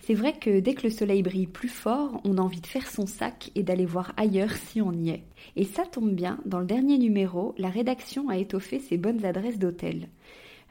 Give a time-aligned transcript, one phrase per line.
[0.00, 2.90] C'est vrai que dès que le soleil brille plus fort, on a envie de faire
[2.90, 5.24] son sac et d'aller voir ailleurs si on y est.
[5.56, 9.58] Et ça tombe bien, dans le dernier numéro, la rédaction a étoffé ses bonnes adresses
[9.58, 10.08] d'hôtel.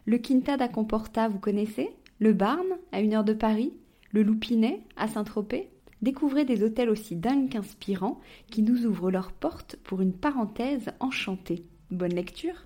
[0.06, 1.90] Le Quinta da Comporta, vous connaissez?
[2.20, 3.74] Le Barn, à une heure de Paris?
[4.12, 5.70] Le Loupinet, à Saint-Tropez?
[6.02, 8.20] Découvrez des hôtels aussi dingues qu'inspirants
[8.52, 11.64] qui nous ouvrent leurs portes pour une parenthèse enchantée.
[11.90, 12.66] Bonne lecture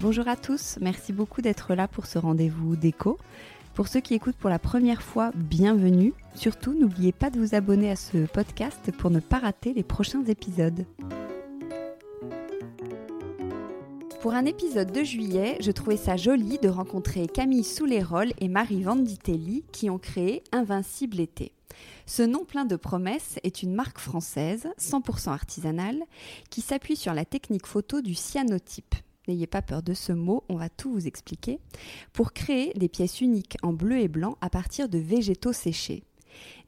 [0.00, 3.18] Bonjour à tous, merci beaucoup d'être là pour ce rendez-vous déco.
[3.74, 6.14] Pour ceux qui écoutent pour la première fois, bienvenue.
[6.34, 10.24] Surtout, n'oubliez pas de vous abonner à ce podcast pour ne pas rater les prochains
[10.24, 10.86] épisodes.
[14.22, 18.82] Pour un épisode de juillet, je trouvais ça joli de rencontrer Camille Souleyrol et Marie
[18.82, 21.52] Vanditelli qui ont créé Invincible été.
[22.06, 26.00] Ce nom plein de promesses est une marque française, 100% artisanale,
[26.48, 28.94] qui s'appuie sur la technique photo du cyanotype.
[29.30, 31.60] N'ayez pas peur de ce mot, on va tout vous expliquer.
[32.12, 36.02] Pour créer des pièces uniques en bleu et blanc à partir de végétaux séchés.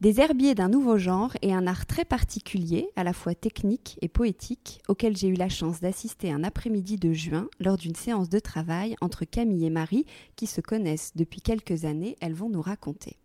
[0.01, 4.07] Des herbiers d'un nouveau genre et un art très particulier, à la fois technique et
[4.07, 8.39] poétique, auquel j'ai eu la chance d'assister un après-midi de juin lors d'une séance de
[8.39, 10.07] travail entre Camille et Marie,
[10.37, 13.17] qui se connaissent depuis quelques années, elles vont nous raconter.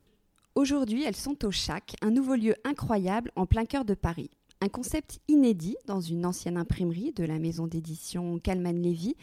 [0.55, 4.31] Aujourd'hui, elles sont au Chac, un nouveau lieu incroyable en plein cœur de Paris.
[4.59, 9.15] Un concept inédit dans une ancienne imprimerie de la maison d'édition Calman Levy,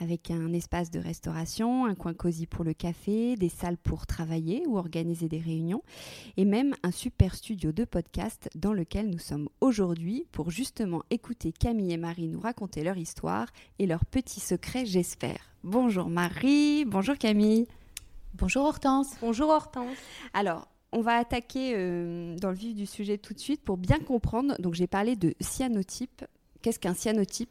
[0.00, 4.66] avec un espace de restauration, un coin cosy pour le café, des salles pour travailler
[4.66, 5.82] ou organiser des réunions,
[6.36, 11.52] et même un super studio de podcast dans lequel nous sommes aujourd'hui pour justement écouter
[11.52, 13.46] Camille et Marie nous raconter leur histoire
[13.78, 15.40] et leurs petits secrets, j'espère.
[15.64, 17.66] Bonjour Marie, bonjour Camille.
[18.34, 19.16] Bonjour Hortense.
[19.20, 19.96] Bonjour Hortense.
[20.34, 23.98] Alors, on va attaquer euh, dans le vif du sujet tout de suite pour bien
[23.98, 24.54] comprendre.
[24.60, 26.24] Donc j'ai parlé de cyanotype.
[26.60, 27.50] Qu'est-ce qu'un cyanotype?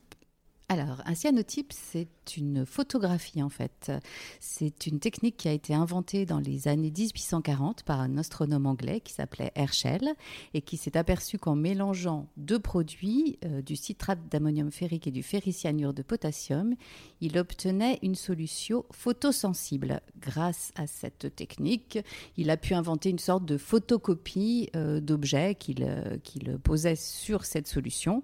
[0.69, 2.07] Alors, un cyanotype, c'est
[2.37, 3.91] une photographie en fait.
[4.39, 9.01] C'est une technique qui a été inventée dans les années 1840 par un astronome anglais
[9.01, 10.13] qui s'appelait Herschel
[10.53, 15.23] et qui s'est aperçu qu'en mélangeant deux produits, euh, du citrate d'ammonium ferrique et du
[15.23, 16.75] ferricyanure de potassium,
[17.19, 20.01] il obtenait une solution photosensible.
[20.19, 21.99] Grâce à cette technique,
[22.37, 27.67] il a pu inventer une sorte de photocopie euh, d'objets euh, qu'il posait sur cette
[27.67, 28.23] solution.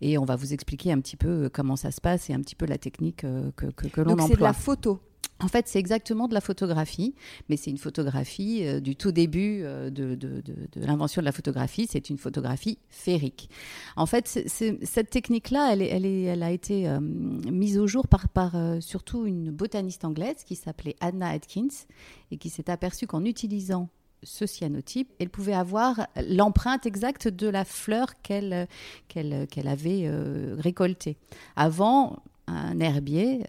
[0.00, 2.54] Et on va vous expliquer un petit peu comment ça se passe et un petit
[2.54, 4.28] peu la technique euh, que, que, l'on emploie.
[4.28, 5.00] c'est de la photo
[5.42, 7.14] en fait, c'est exactement de la photographie,
[7.48, 10.42] mais c'est une photographie euh, du tout début euh, de, de,
[10.76, 11.88] l'invention de la photographie.
[11.90, 13.48] C'est une photographie férique.
[13.96, 19.24] En fait, cette technique-là, elle, elle, elle, a été mise au jour par, par surtout
[19.24, 21.86] une botaniste anglaise qui s'appelait Anna Atkins
[22.30, 23.88] et qui s'est aperçue qu'en utilisant
[24.22, 28.66] ce cyanotype, elle pouvait avoir l'empreinte exacte de la fleur qu'elle
[29.12, 31.16] avait euh, récoltée.
[31.56, 33.44] Avant, un herbier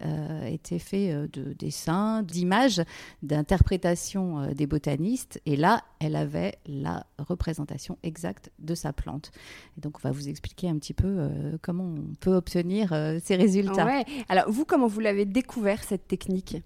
[0.46, 2.82] était fait de dessins, d'images,
[3.22, 5.40] d'interprétations des botanistes.
[5.46, 9.32] Et là, elle avait la représentation exacte de sa plante.
[9.76, 11.28] Et donc, on va vous expliquer un petit peu
[11.62, 13.86] comment on peut obtenir ces résultats.
[13.86, 14.04] Ouais.
[14.28, 16.56] Alors, vous, comment vous l'avez découvert cette technique?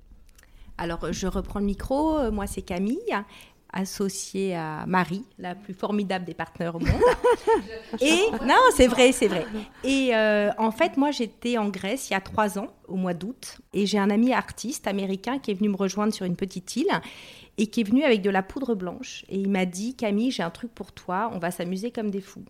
[0.78, 2.30] Alors, je reprends le micro.
[2.30, 2.98] Moi, c'est Camille
[3.76, 6.88] associée à Marie, la plus formidable des partenaires au monde.
[8.00, 9.44] et non, c'est vrai, c'est vrai.
[9.84, 13.12] Et euh, en fait, moi, j'étais en Grèce il y a trois ans, au mois
[13.12, 16.74] d'août, et j'ai un ami artiste américain qui est venu me rejoindre sur une petite
[16.76, 16.88] île
[17.58, 19.24] et qui est venu avec de la poudre blanche.
[19.28, 22.22] Et il m'a dit, Camille, j'ai un truc pour toi, on va s'amuser comme des
[22.22, 22.44] fous.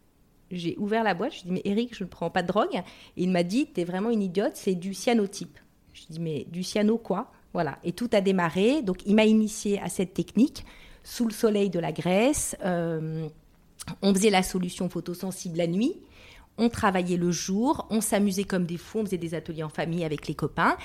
[0.52, 2.48] J'ai ouvert la boîte, je lui ai dit, mais Eric, je ne prends pas de
[2.48, 2.76] drogue.
[3.16, 5.58] Et il m'a dit, t'es vraiment une idiote, c'est du cyanotype.
[5.92, 7.32] Je lui ai dit, mais du cyano quoi?
[7.52, 7.78] Voilà.
[7.82, 8.82] Et tout a démarré.
[8.82, 10.64] Donc, il m'a initié à cette technique
[11.06, 12.56] sous le soleil de la Grèce.
[12.64, 13.28] Euh,
[14.02, 15.94] on faisait la solution photosensible la nuit.
[16.58, 20.04] On travaillait le jour, on s'amusait comme des fous, on faisait des ateliers en famille
[20.04, 20.76] avec les copains.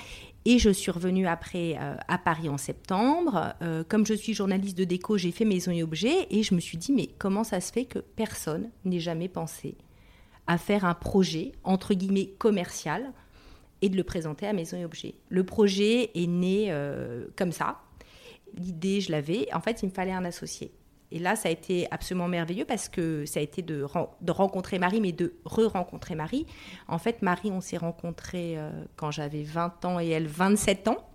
[0.44, 3.54] Et je suis revenue après euh, à Paris en septembre.
[3.62, 6.60] Euh, comme je suis journaliste de déco, j'ai fait Maison et Objets et je me
[6.60, 9.74] suis dit, mais comment ça se fait que personne n'ait jamais pensé
[10.46, 13.12] à faire un projet, entre guillemets, commercial
[13.80, 15.14] et de le présenter à Maison et Objets?
[15.30, 16.72] Le projet est né
[17.36, 17.78] comme ça
[18.56, 19.52] l'idée, je l'avais.
[19.52, 20.72] En fait, il me fallait un associé.
[21.10, 23.86] Et là, ça a été absolument merveilleux parce que ça a été de,
[24.22, 26.46] de rencontrer Marie, mais de re-rencontrer Marie.
[26.88, 31.06] En fait, Marie, on s'est rencontrés euh, quand j'avais 20 ans et elle 27 ans.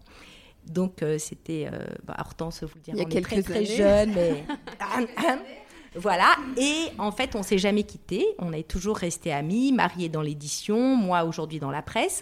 [0.67, 1.67] Donc, euh, c'était.
[1.71, 4.43] Euh, bah, Hortense, vous le dire, Il y a on quelques est très, jeune, mais.
[5.95, 9.71] Voilà, et en fait, on s'est jamais quittés, on est toujours restés amis.
[9.71, 12.21] Marie est dans l'édition, moi aujourd'hui dans la presse.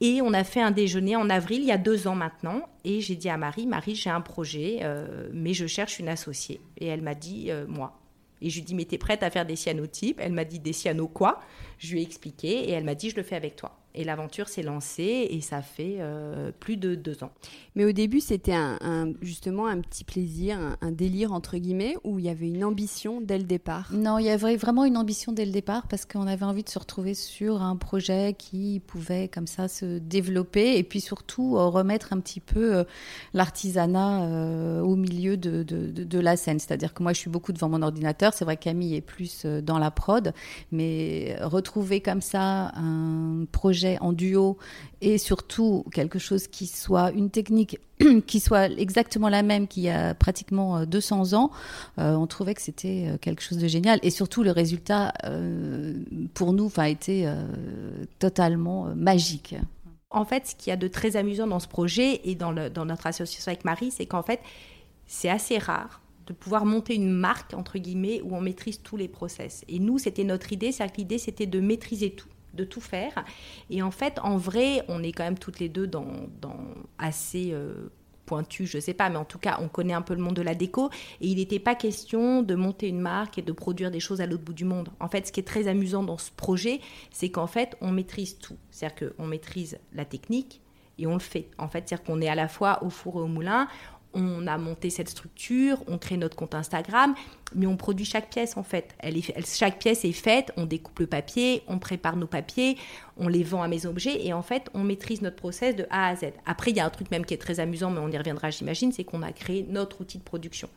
[0.00, 2.68] Et on a fait un déjeuner en avril, il y a deux ans maintenant.
[2.84, 6.60] Et j'ai dit à Marie, Marie, j'ai un projet, euh, mais je cherche une associée.
[6.78, 7.98] Et elle m'a dit, euh, moi.
[8.40, 10.20] Et je lui ai dit, mais t'es prête à faire des cyanotypes?
[10.20, 11.40] Elle m'a dit, des cyano quoi
[11.78, 13.76] Je lui ai expliqué et elle m'a dit, je le fais avec toi.
[13.94, 17.30] Et l'aventure s'est lancée et ça fait euh, plus de deux ans.
[17.74, 22.26] Mais au début, c'était un, justement un petit plaisir, un, délire entre guillemets, où il
[22.26, 23.90] y avait une ambition dès le départ?
[23.92, 26.68] Non, il y avait vraiment une ambition dès le départ parce qu'on avait envie de
[26.68, 31.66] se retrouver sur un projet qui pouvait comme ça se développer et puis surtout euh,
[31.66, 32.84] remettre un petit peu euh,
[33.32, 36.58] l'artisanat au milieu de, de, de la scène.
[36.58, 38.34] C'est-à-dire que moi, je suis beaucoup devant mon ordinateur.
[38.34, 40.32] C'est vrai que Camille est plus dans la prod,
[40.72, 44.58] mais retrouver comme ça un projet en duo
[45.00, 47.78] et surtout quelque chose qui soit une technique
[48.26, 51.50] qui soit exactement la même qu'il y a pratiquement 200 euh, ans,
[51.98, 53.98] euh, on trouvait que c'était euh, quelque chose de génial.
[54.02, 55.12] Et surtout, le résultat,
[56.34, 57.30] pour nous, a été
[58.18, 59.56] totalement magique.
[60.10, 62.84] En fait, ce qu'il y a de très amusant dans ce projet et dans, dans
[62.84, 64.40] notre association avec Marie, c'est qu'en fait,
[65.06, 69.08] c'est assez rare de pouvoir monter une marque, entre guillemets, où on maîtrise tous les
[69.08, 69.64] process.
[69.68, 73.24] Et nous, c'était notre idée, c'est que l'idée, c'était de maîtriser tout de tout faire.
[73.70, 76.06] Et en fait, en vrai, on est quand même toutes les deux dans,
[76.98, 77.90] assez euh,
[78.26, 80.42] pointu, je sais pas, mais en tout cas, on connaît un peu le monde de
[80.42, 80.90] la déco.
[81.20, 84.26] Et il n'était pas question de monter une marque et de produire des choses à
[84.26, 84.90] l'autre bout du monde.
[85.00, 86.80] En fait, ce qui est très amusant dans ce projet,
[87.10, 88.56] c'est qu'en fait, on maîtrise tout.
[88.70, 90.60] C'est-à-dire qu'on maîtrise la technique,
[90.98, 91.48] et on le fait.
[91.58, 93.68] En fait, c'est-à-dire qu'on est à la fois au four et au moulin,
[94.14, 97.14] on a monté cette structure, on crée notre compte Instagram,
[97.54, 98.94] mais on produit chaque pièce en fait.
[98.98, 102.76] Elle est, chaque pièce est faite, on découpe le papier, on prépare nos papiers,
[103.16, 106.08] on les vend à mes objets et en fait on maîtrise notre process de A
[106.08, 106.32] à Z.
[106.46, 108.50] Après il y a un truc même qui est très amusant, mais on y reviendra
[108.50, 110.68] j'imagine, c'est qu'on a créé notre outil de production.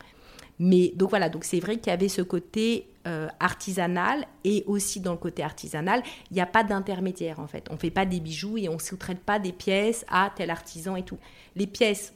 [0.59, 4.99] Mais donc voilà, donc c'est vrai qu'il y avait ce côté euh, artisanal et aussi
[4.99, 7.65] dans le côté artisanal, il n'y a pas d'intermédiaire en fait.
[7.71, 10.51] On ne fait pas des bijoux et on ne sous-traite pas des pièces à tel
[10.51, 11.17] artisan et tout.
[11.55, 12.13] Les pièces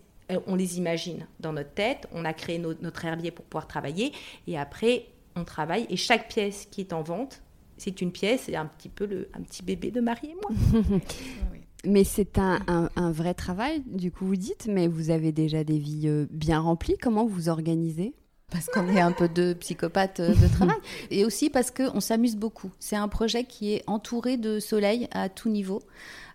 [0.48, 4.12] on les imagine dans notre tête, on a créé notre herbier pour pouvoir travailler,
[4.48, 5.05] et après,
[5.36, 7.41] on travaille, et chaque pièce qui est en vente,
[7.77, 11.01] c'est une pièce, c'est un petit peu le, un petit bébé de Marie et moi.
[11.86, 16.08] Mais c'est un, vrai travail, du coup vous dites, mais vous avez déjà des vies
[16.08, 16.98] euh, bien remplies.
[17.00, 18.15] Comment vous organisez?
[18.50, 20.77] Parce qu'on est un peu de psychopathes euh, de travail,
[21.12, 22.72] et aussi parce qu'on s'amuse beaucoup.
[22.79, 25.84] C'est un projet qui est entouré de soleil à tout niveau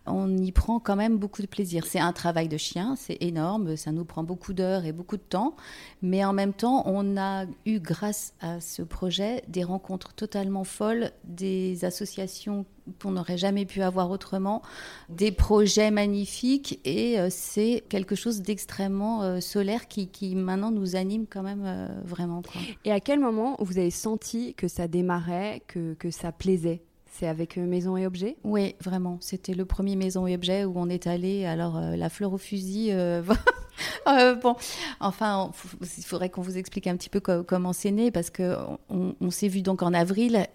[0.07, 1.87] on y prend quand même beaucoup de plaisir.
[1.87, 5.23] C'est un travail de chien, c'est énorme, ça nous prend beaucoup d'heures et beaucoup de
[5.23, 5.55] temps,
[6.03, 11.13] mais en même temps, on a eu, grâce à ce projet, des rencontres totalement folles,
[11.25, 12.65] des associations
[13.01, 14.63] qu'on n'aurait jamais pu avoir autrement,
[15.09, 21.27] des projets magnifiques, et euh, c'est quelque chose d'extrêmement euh, solaire qui, maintenant nous anime
[21.29, 22.43] quand même euh, vraiment.
[22.85, 26.83] Et à quel moment vous avez senti que ça démarrait, que, que ça plaisait?
[27.11, 29.19] C'est avec euh, Maison et Objets Oui, vraiment.
[29.21, 31.45] C'était le premier Maison et Objets où on est allé.
[31.45, 32.91] Alors, euh, la fleur au fusil.
[32.93, 33.23] Euh,
[34.43, 34.57] bon,
[35.01, 35.51] enfin,
[35.99, 39.49] il faudrait qu'on vous explique un petit peu comment c'est né parce qu'on on, s'est
[39.49, 40.47] vu donc en avril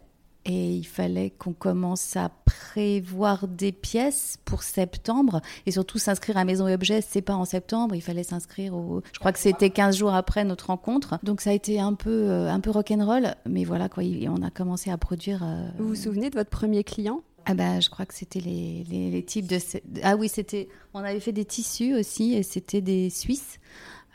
[0.46, 6.46] et il fallait qu'on commence à prévoir des pièces pour septembre et surtout s'inscrire à
[6.46, 9.72] Maison et Objets, c'est pas en septembre, il fallait s'inscrire au je crois que c'était
[9.72, 11.18] 15 jours après notre rencontre.
[11.24, 14.52] Donc ça a été un peu euh, un peu rock'n'roll mais voilà quoi, on a
[14.52, 17.22] commencé à produire euh, Vous vous souvenez de votre premier client?
[17.46, 19.60] Ah bah, je crois que c'était les, les, types de...
[20.02, 20.68] Ah oui, c'était...
[20.96, 23.60] On avait fait des tissus aussi, et c'était des Suisses,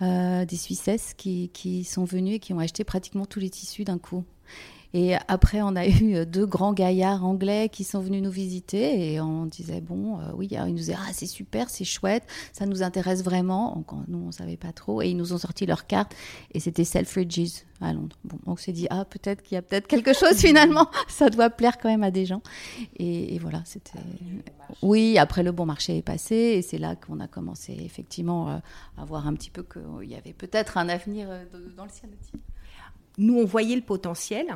[0.02, 3.84] euh, des Suissesses qui, qui sont venus et qui ont acheté pratiquement tous les tissus
[3.84, 4.24] d'un coup.
[4.92, 9.20] Et après, on a eu deux grands gaillards anglais qui sont venus nous visiter et
[9.20, 12.82] on disait bon, euh, oui, ils nous disaient ah c'est super, c'est chouette, ça nous
[12.82, 13.84] intéresse vraiment.
[14.08, 16.14] nous on savait pas trop et ils nous ont sorti leur carte
[16.52, 18.16] et c'était Selfridges à Londres.
[18.24, 21.50] Bon, on s'est dit ah peut-être qu'il y a peut-être quelque chose finalement, ça doit
[21.50, 22.42] plaire quand même à des gens.
[22.98, 23.98] Et, voilà, c'était.
[24.82, 28.58] Oui, après le bon marché est passé et c'est là qu'on a commencé effectivement euh,
[28.98, 31.44] à voir un petit peu qu'il y avait peut-être un avenir euh,
[31.76, 32.36] dans le cyanotype.
[33.18, 34.46] Nous, on voyait le potentiel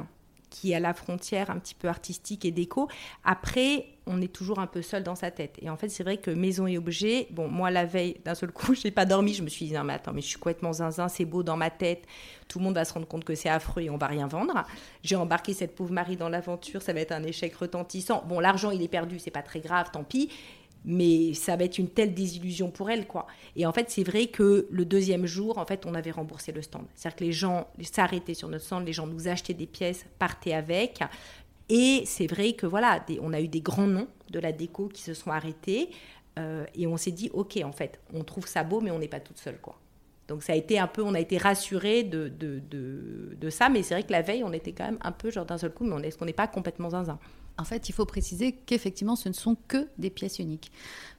[0.55, 2.89] qui à la frontière un petit peu artistique et déco.
[3.25, 5.57] Après, on est toujours un peu seul dans sa tête.
[5.61, 8.53] Et en fait, c'est vrai que maison et objet, bon, moi, la veille, d'un seul
[8.53, 9.35] coup, je n'ai pas dormi.
[9.35, 11.57] Je me suis dit, non, mais attends, mais je suis complètement zinzin, c'est beau dans
[11.57, 12.05] ma tête.
[12.47, 14.65] Tout le monde va se rendre compte que c'est affreux et on va rien vendre.
[15.03, 18.23] J'ai embarqué cette pauvre Marie dans l'aventure, ça va être un échec retentissant.
[18.29, 20.31] Bon, l'argent, il est perdu, c'est pas très grave, tant pis
[20.85, 23.27] mais ça va être une telle désillusion pour elle, quoi.
[23.57, 26.63] Et en fait, c'est vrai que le deuxième jour, en fait, on avait remboursé le
[26.63, 26.85] stand.
[26.95, 30.53] C'est-à-dire que les gens s'arrêtaient sur notre stand, les gens nous achetaient des pièces, partaient
[30.53, 31.01] avec.
[31.69, 35.03] Et c'est vrai que voilà, on a eu des grands noms de la déco qui
[35.03, 35.91] se sont arrêtés.
[36.39, 39.09] Euh, et on s'est dit, ok, en fait, on trouve ça beau, mais on n'est
[39.09, 39.79] pas toute seule, quoi.
[40.29, 43.69] Donc ça a été un peu, on a été rassurés de, de, de, de ça,
[43.69, 45.73] mais c'est vrai que la veille, on était quand même un peu genre d'un seul
[45.73, 47.19] coup, mais est-ce qu'on n'est pas complètement zinzin?
[47.57, 50.73] En fait, il faut préciser qu'effectivement, ce ne sont que des pièces uniques.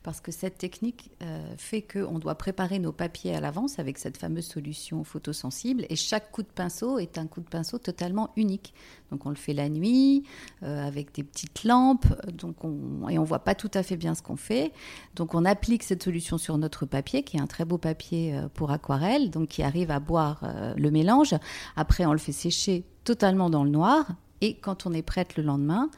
[0.03, 4.17] Parce que cette technique euh, fait qu'on doit préparer nos papiers à l'avance avec cette
[4.17, 5.85] fameuse solution photosensible.
[5.89, 8.73] Et chaque coup de pinceau est un coup de pinceau totalement unique.
[9.11, 10.23] Donc on le fait la nuit,
[10.63, 14.13] euh, avec des petites lampes, donc on, et on voit pas tout à fait bien
[14.13, 14.73] ce qu'on fait.
[15.15, 18.49] Donc on applique cette solution sur notre papier, qui est un très beau papier euh,
[18.53, 20.41] pour aquarelle, donc qui arrive à boire
[20.75, 21.33] le mélange.
[21.77, 24.15] Après, on le fait sécher totalement dans le noir.
[24.41, 25.89] Et quand on est prête le lendemain,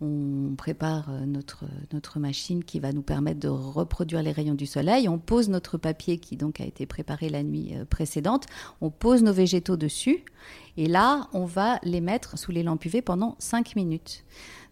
[0.00, 4.66] on prépare euh, notre, notre machine qui va nous permettre de reproduire les rayons du
[4.66, 5.08] soleil.
[5.08, 8.46] On pose notre papier qui donc a été préparé la nuit euh, précédente.
[8.80, 10.24] On pose nos végétaux dessus.
[10.76, 14.24] Et là, on va les mettre sous les lampes UV pendant 5 minutes.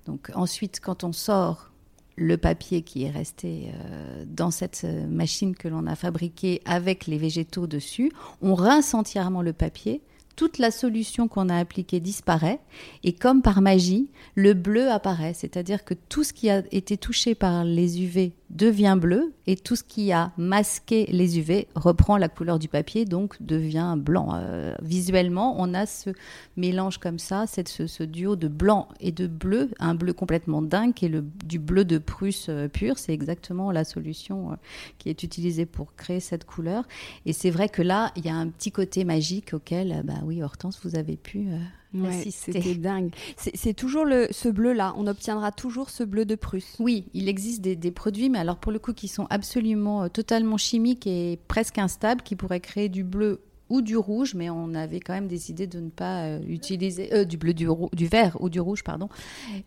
[0.07, 1.71] Donc ensuite, quand on sort
[2.17, 7.17] le papier qui est resté euh, dans cette machine que l'on a fabriquée avec les
[7.17, 8.12] végétaux dessus,
[8.43, 10.02] on rince entièrement le papier
[10.36, 12.60] toute la solution qu'on a appliquée disparaît
[13.04, 17.34] et comme par magie, le bleu apparaît, c'est-à-dire que tout ce qui a été touché
[17.34, 22.28] par les UV devient bleu et tout ce qui a masqué les UV reprend la
[22.28, 24.30] couleur du papier, donc devient blanc.
[24.34, 26.10] Euh, visuellement, on a ce
[26.56, 30.92] mélange comme ça, cette, ce, duo de blanc et de bleu, un bleu complètement dingue
[31.02, 32.98] est le, du bleu de Prusse euh, pur.
[32.98, 34.56] C'est exactement la solution euh,
[34.98, 36.84] qui est utilisée pour créer cette couleur.
[37.26, 40.43] Et c'est vrai que là, il y a un petit côté magique auquel, bah oui,
[40.43, 41.49] Hortense, vous avez pu
[42.31, 43.11] c'était dingue.
[43.37, 44.95] C'est toujours le, ce bleu-là.
[44.97, 46.76] On obtiendra toujours ce bleu de Prusse.
[46.79, 50.57] Oui, il existe des, produits, mais alors pour le coup, qui sont absolument, euh, totalement
[50.57, 55.00] chimiques et presque instables, qui pourraient créer du bleu ou du rouge, mais on avait
[55.00, 58.49] quand même décidé de ne pas euh, utiliser euh, du bleu, du, du, vert ou
[58.49, 59.09] du rouge, pardon.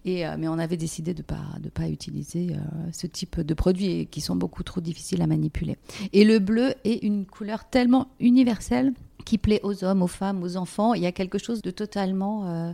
[0.03, 2.55] Et mais on avait décidé de pas de pas utiliser
[2.91, 5.77] ce type de produits qui sont beaucoup trop difficiles à manipuler.
[6.13, 8.93] Et le bleu est une couleur tellement universelle
[9.25, 10.93] qui plaît aux hommes, aux femmes, aux enfants.
[10.93, 12.71] Il y a quelque chose de totalement euh,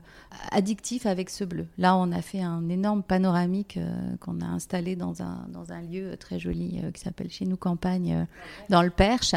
[0.51, 1.65] addictif avec ce bleu.
[1.77, 5.81] Là, on a fait un énorme panoramique euh, qu'on a installé dans un, dans un
[5.81, 8.27] lieu très joli euh, qui s'appelle chez nous Campagne,
[8.70, 9.34] dans le Perche.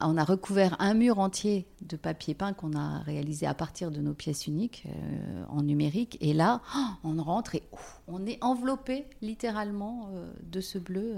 [0.00, 4.00] On a recouvert un mur entier de papier peint qu'on a réalisé à partir de
[4.00, 4.86] nos pièces uniques
[5.48, 6.16] en numérique.
[6.20, 6.60] Et là,
[7.02, 7.62] on rentre et
[8.06, 10.10] on est enveloppé littéralement
[10.42, 11.16] de ce bleu.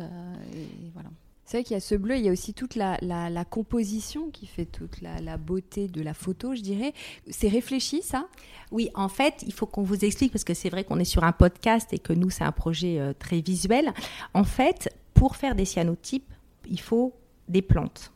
[0.55, 1.11] et voilà.
[1.45, 4.47] C'est vrai qu'il y a ce bleu, il y a aussi toute la, composition qui
[4.47, 6.95] fait toute la, beauté de la photo, je dirais.
[7.29, 8.29] C'est réfléchi, ça?
[8.73, 11.23] Oui, en fait, il faut qu'on vous explique, parce que c'est vrai qu'on est sur
[11.23, 13.93] un podcast et que nous, c'est un projet euh, très visuel.
[14.33, 16.33] En fait, pour faire des cyanotypes,
[16.69, 17.15] il faut
[17.49, 18.11] des plantes.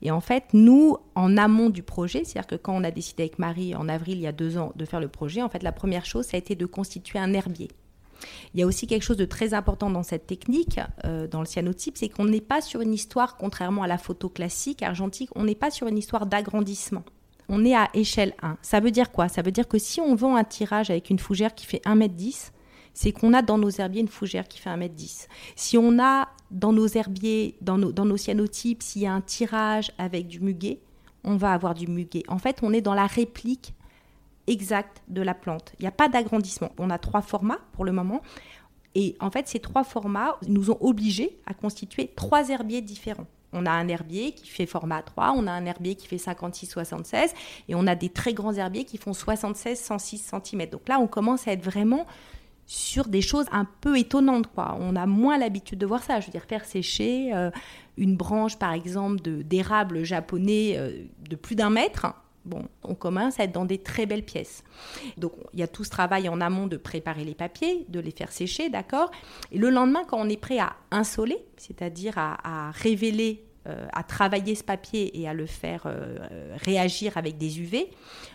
[0.00, 3.38] Et en fait, nous, en amont du projet, c'est-à-dire que quand on a décidé avec
[3.38, 5.72] Marie en avril il y a deux ans de faire le projet, en fait, la
[5.72, 7.68] première chose, ça a été de constituer un herbier.
[8.54, 11.46] Il y a aussi quelque chose de très important dans cette technique, euh, dans le
[11.46, 15.44] cyanotype, c'est qu'on n'est pas sur une histoire, contrairement à la photo classique argentique, on
[15.44, 17.04] n'est pas sur une histoire d'agrandissement.
[17.48, 18.58] On est à échelle 1.
[18.60, 19.28] Ça veut dire quoi?
[19.28, 22.50] Ça veut dire que si on vend un tirage avec une fougère qui fait 1m10,
[22.92, 25.28] c'est qu'on a dans nos herbiers une fougère qui fait 1m10.
[25.56, 29.20] Si on a dans nos herbiers, dans nos, dans nos cyanotypes, s'il y a un
[29.20, 30.80] tirage avec du muguet,
[31.24, 32.24] on va avoir du muguet.
[32.28, 33.74] En fait, on est dans la réplique
[34.48, 35.72] exact de la plante.
[35.78, 36.70] Il n'y a pas d'agrandissement.
[36.78, 38.22] On a trois formats pour le moment.
[38.94, 43.26] Et en fait, ces trois formats nous ont obligés à constituer trois herbiers différents.
[43.52, 47.30] On a un herbier qui fait format 3, on a un herbier qui fait 56-76
[47.68, 50.68] et on a des très grands herbiers qui font 76-106 cm.
[50.68, 52.06] Donc là, on commence à être vraiment
[52.66, 54.50] sur des choses un peu étonnantes.
[54.56, 56.20] On a moins l'habitude de voir ça.
[56.20, 57.50] Je veux dire, faire sécher euh,
[57.96, 62.12] une branche, par exemple, d'érable japonais euh, de plus d'un mètre,
[62.44, 64.64] bon, on commence à être dans des très belles pièces.
[65.16, 68.10] Donc il y a tout ce travail en amont de préparer les papiers, de les
[68.10, 69.10] faire sécher, d'accord?
[69.52, 74.54] Et le lendemain, quand on est prêt à insoler, c'est-à-dire à, révéler euh, à travailler
[74.54, 76.16] ce papier et à le faire euh,
[76.56, 77.90] réagir avec des UV,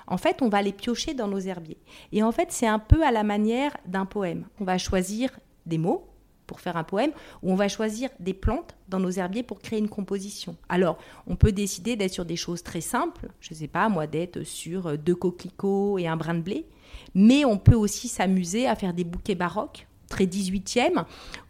[0.07, 1.79] en fait, on va les piocher dans nos herbiers.
[2.11, 4.45] Et en fait, c'est un peu à la manière d'un poème.
[4.59, 5.31] On va choisir
[5.65, 6.12] des mots,
[6.53, 7.09] pour faire un poème,
[7.41, 10.55] où on va choisir des plantes dans nos herbiers pour créer une composition.
[10.69, 14.05] Alors, on peut décider d'être sur des choses très simples, je ne sais pas, moi,
[14.05, 16.67] d'être sur deux coquelicots et un brin de blé,
[17.15, 21.05] mais on peut aussi s'amuser à faire des bouquets baroques, très 18e,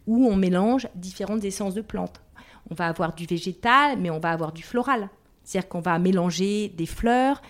[0.07, 2.21] où on mélange différentes essences de plantes.
[2.71, 5.09] On va avoir du végétal, mais on va avoir du floral.
[5.43, 7.41] C'est-à-dire qu'on va mélanger des fleurs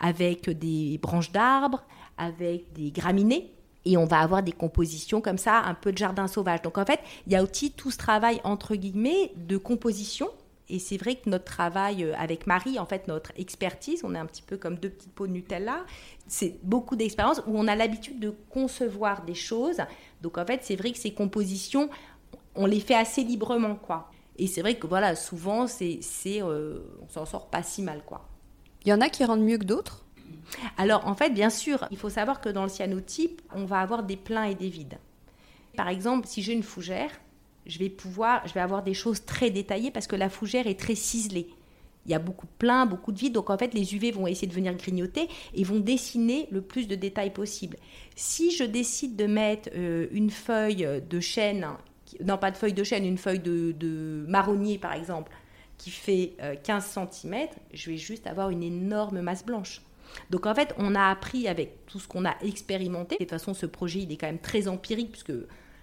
[0.00, 1.84] avec des branches d'arbres,
[2.16, 3.52] avec des graminées,
[3.84, 6.62] et on va avoir des compositions comme ça, un peu de jardin sauvage.
[6.62, 10.28] Donc en fait, il y a aussi tout ce travail entre guillemets de composition.
[10.68, 14.18] Et c'est vrai que notre travail euh, avec Marie, en fait, notre expertise, on est
[14.18, 15.84] un petit peu comme deux petites pots de Nutella,
[16.26, 19.78] c'est beaucoup d'expérience où on a l'habitude de concevoir des choses.
[20.22, 21.90] Donc en fait, c'est vrai que ces compositions,
[22.54, 24.10] on les fait assez librement, quoi.
[24.38, 28.02] Et c'est vrai que voilà, souvent, c'est, c'est, euh, on s'en sort pas si mal,
[28.06, 28.26] quoi.
[28.84, 30.01] Il y en a qui rendent mieux que d'autres?
[30.76, 34.02] Alors en fait, bien sûr, il faut savoir que dans le cyanotype, on va avoir
[34.02, 34.98] des pleins et des vides.
[35.76, 37.10] Par exemple, si j'ai une fougère,
[37.66, 40.78] je vais pouvoir, je vais avoir des choses très détaillées parce que la fougère est
[40.78, 41.48] très ciselée.
[42.04, 44.26] Il y a beaucoup de pleins, beaucoup de vides, donc en fait les UV vont
[44.26, 47.76] essayer de venir grignoter et vont dessiner le plus de détails possible.
[48.16, 51.66] Si je décide de mettre euh, une feuille de chêne,
[52.24, 55.30] non pas de feuille de chêne, une feuille de, marronnier par exemple,
[55.78, 56.32] qui fait
[56.64, 59.80] 15 euh, cm, je vais juste avoir une énorme masse blanche.
[60.30, 63.16] Donc en fait, on a appris avec tout ce qu'on a expérimenté.
[63.16, 65.32] De toute façon, ce projet, il est quand même très empirique puisque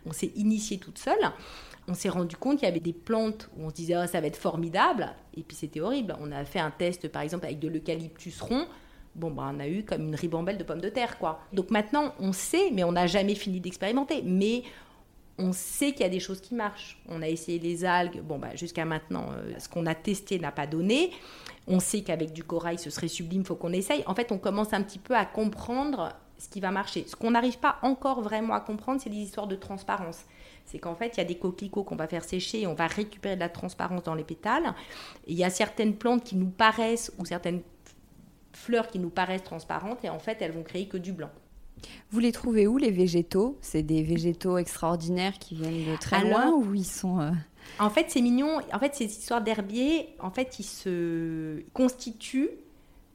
[0.05, 1.31] on s'est initié toute seule.
[1.87, 4.21] On s'est rendu compte qu'il y avait des plantes où on se disait oh, ça
[4.21, 6.15] va être formidable et puis c'était horrible.
[6.19, 8.67] On a fait un test par exemple avec de l'eucalyptus rond.
[9.15, 11.41] Bon, ben, on a eu comme une ribambelle de pommes de terre, quoi.
[11.51, 14.21] Donc maintenant, on sait, mais on n'a jamais fini d'expérimenter.
[14.23, 14.63] Mais
[15.39, 17.01] on sait qu'il y a des choses qui marchent.
[17.07, 20.51] On a essayé les algues, bon, bah, jusqu'à maintenant, euh, ce qu'on a testé n'a
[20.51, 21.11] pas donné.
[21.67, 24.03] On sait qu'avec du corail, ce serait sublime, faut qu'on essaye.
[24.05, 27.05] En fait, on commence un petit peu à comprendre ce qui va marcher.
[27.07, 30.25] Ce qu'on n'arrive pas encore vraiment à comprendre, c'est les histoires de transparence.
[30.65, 32.87] C'est qu'en fait, il y a des coquelicots qu'on va faire sécher et on va
[32.87, 34.73] récupérer de la transparence dans les pétales.
[35.27, 37.61] il y a certaines plantes qui nous paraissent, ou certaines
[38.53, 41.31] fleurs qui nous paraissent transparentes, et en fait, elles vont créer que du blanc.
[42.11, 43.57] Vous les trouvez où les végétaux?
[43.61, 47.31] C'est des végétaux extraordinaires qui viennent de très loin ou ils sont euh,
[47.79, 48.59] En fait, c'est mignon.
[48.73, 52.51] En fait, ces histoires d'herbiers, en fait, ils se constituent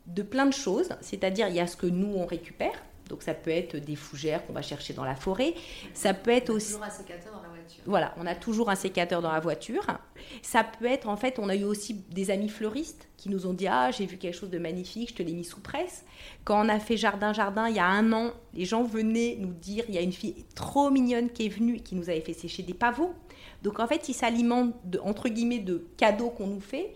[0.07, 0.90] de plein de choses.
[1.00, 2.83] C'est-à-dire, il y a ce que nous on récupère.
[3.09, 5.55] Donc, ça peut être des fougères qu'on va chercher dans la forêt.
[5.92, 6.72] Ça peut être aussi.
[6.72, 7.42] Toujours sécateur
[7.87, 9.87] Voilà, on a toujours un sécateur dans la voiture.
[10.42, 13.53] Ça peut être, en fait, on a eu aussi des amis fleuristes qui nous ont
[13.53, 16.05] dit Ah, j'ai vu quelque chose de magnifique, je te l'ai mis sous presse.
[16.44, 19.53] Quand on a fait Jardin Jardin il y a un an, les gens venaient nous
[19.53, 22.20] dire il y a une fille trop mignonne qui est venue et qui nous avait
[22.20, 23.14] fait sécher des pavots.
[23.62, 26.94] Donc en fait, ils s'alimentent entre guillemets de cadeaux qu'on nous fait,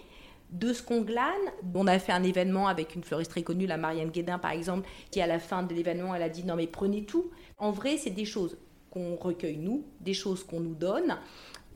[0.50, 1.32] de ce qu'on glane.
[1.74, 4.88] On a fait un événement avec une fleuriste très connue, la Marianne Guédin par exemple,
[5.10, 7.30] qui à la fin de l'événement, elle a dit non mais prenez tout.
[7.58, 8.56] En vrai, c'est des choses
[8.90, 11.18] qu'on recueille nous, des choses qu'on nous donne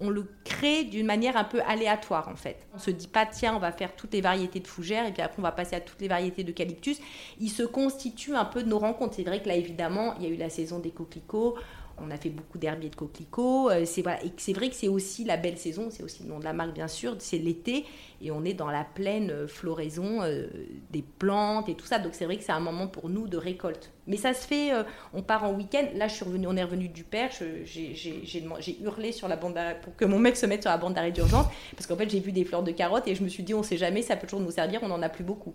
[0.02, 2.66] on le crée d'une manière un peu aléatoire en fait.
[2.74, 5.22] On se dit pas tiens on va faire toutes les variétés de fougères et puis
[5.22, 6.98] après on va passer à toutes les variétés d'eucalyptus.
[7.40, 9.14] Il se constitue un peu de nos rencontres.
[9.14, 11.56] C'est vrai que là évidemment il y a eu la saison des coquelicots,
[12.02, 13.70] on a fait beaucoup d'herbiers de coquelicots.
[13.70, 16.38] Euh, c'est voilà, c'est vrai que c'est aussi la belle saison, c'est aussi le nom
[16.38, 17.84] de la marque bien sûr, c'est l'été
[18.20, 20.46] et on est dans la pleine euh, floraison euh,
[20.90, 21.98] des plantes et tout ça.
[21.98, 23.92] Donc c'est vrai que c'est un moment pour nous de récolte.
[24.06, 24.72] Mais ça se fait,
[25.14, 25.84] on part en week-end.
[25.94, 27.40] Là, je suis on est revenu du Perche.
[27.64, 28.44] J'ai
[28.82, 31.46] hurlé sur la bande pour que mon mec se mette sur la bande d'arrêt d'urgence
[31.76, 33.62] parce qu'en fait j'ai vu des fleurs de carottes et je me suis dit on
[33.62, 34.80] sait jamais, ça peut toujours nous servir.
[34.82, 35.54] On n'en a plus beaucoup.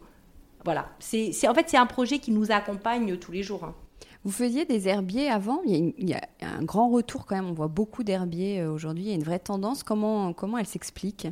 [0.63, 0.87] Voilà.
[0.99, 3.65] C'est en fait c'est un projet qui nous accompagne tous les jours.
[3.65, 3.75] Hein.
[4.27, 5.61] Vous faisiez des herbiers avant?
[5.65, 7.45] Il y, a un grand retour quand même.
[7.45, 9.05] On voit beaucoup d'herbiers euh, aujourd'hui.
[9.05, 9.83] Il y a une vraie tendance.
[9.83, 11.29] Comment, comment elle s'explique?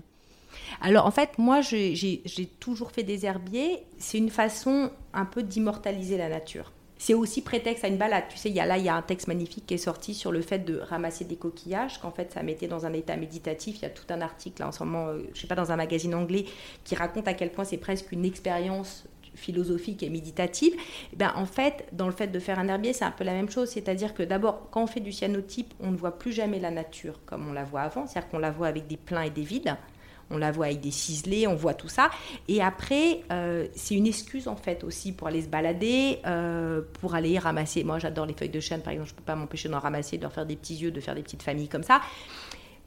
[0.80, 2.24] Alors en fait, moi j'ai
[2.62, 3.84] toujours fait des herbiers.
[3.98, 6.72] C'est une façon un peu d'immortaliser la nature.
[6.98, 8.24] C'est aussi prétexte à une balade.
[8.30, 10.14] Tu sais, il y a, là, il y a un texte magnifique qui est sorti
[10.14, 13.80] sur le fait de ramasser des coquillages, qu'en fait, ça mettait dans un état méditatif.
[13.80, 15.76] Il y a tout un article, en ce moment, euh, je sais pas, dans un
[15.76, 16.46] magazine anglais,
[16.86, 19.04] qui raconte à quel point c'est presque une expérience
[19.36, 20.74] philosophique et méditative.
[21.13, 23.34] Eh ben, en fait, dans le fait de faire un herbier, c'est un peu la
[23.34, 23.69] même chose.
[23.69, 27.19] C'est-à-dire que d'abord, quand on fait du cyanotype, on ne voit plus jamais la nature
[27.26, 28.08] comme on la voit avant.
[28.08, 29.76] C'est-à-dire qu'on la voit avec des pleins et des vides.
[30.32, 32.10] On la voit avec des ciselés, on voit tout ça.
[32.48, 37.13] Et après, euh, c'est une excuse en fait aussi pour aller se balader, euh, pour
[37.13, 37.84] aller ramasser.
[37.84, 39.10] Moi, j'adore les feuilles de chêne, par exemple.
[39.10, 41.13] Je ne peux pas m'empêcher d'en ramasser, de leur faire des petits yeux, de faire
[41.13, 42.02] des petites familles comme ça.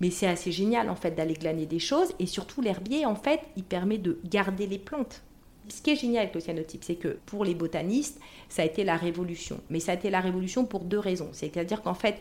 [0.00, 2.12] Mais c'est assez génial en fait d'aller glaner des choses.
[2.18, 5.22] Et surtout, l'herbier, en fait, il permet de garder les plantes
[5.68, 8.84] ce qui est génial avec le cyanotype, c'est que pour les botanistes, ça a été
[8.84, 9.60] la révolution.
[9.70, 11.28] Mais ça a été la révolution pour deux raisons.
[11.32, 12.20] C'est-à-dire qu'en fait,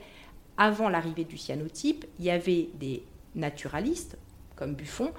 [0.57, 3.03] avant l'arrivée du cyanotype, il y avait des
[3.36, 4.17] naturalistes,
[4.55, 5.12] comme Buffon,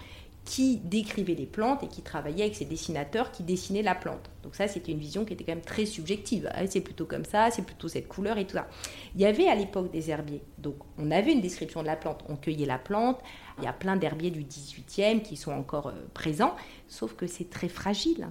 [0.48, 4.30] qui décrivaient les plantes et qui travaillaient avec ces dessinateurs qui dessinaient la plante.
[4.42, 6.48] Donc ça, c'était une vision qui était quand même très subjective.
[6.54, 8.66] Ah, c'est plutôt comme ça, c'est plutôt cette couleur et tout ça.
[9.14, 10.40] Il y avait à l'époque des herbiers.
[10.56, 13.20] Donc on avait une description de la plante, on cueillait la plante.
[13.58, 16.56] Il y a plein d'herbiers du 18e qui sont encore euh, présents,
[16.88, 18.28] sauf que c'est très fragile.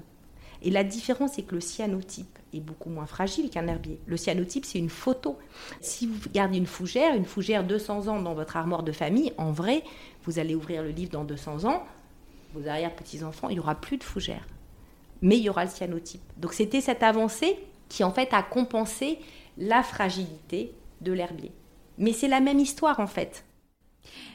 [0.63, 3.99] Et la différence, c'est que le cyanotype est beaucoup moins fragile qu'un herbier.
[4.07, 5.37] Le cyanotype, c'est une photo.
[5.81, 9.51] Si vous gardez une fougère, une fougère 200 ans dans votre armoire de famille, en
[9.51, 9.83] vrai,
[10.23, 11.83] vous allez ouvrir le livre dans 200 ans,
[12.53, 14.45] vos arrière-petits-enfants, il n'y aura plus de fougère.
[15.21, 16.21] Mais il y aura le cyanotype.
[16.37, 17.57] Donc c'était cette avancée
[17.89, 19.19] qui en fait a compensé
[19.57, 21.51] la fragilité de l'herbier.
[21.97, 23.43] Mais c'est la même histoire en fait.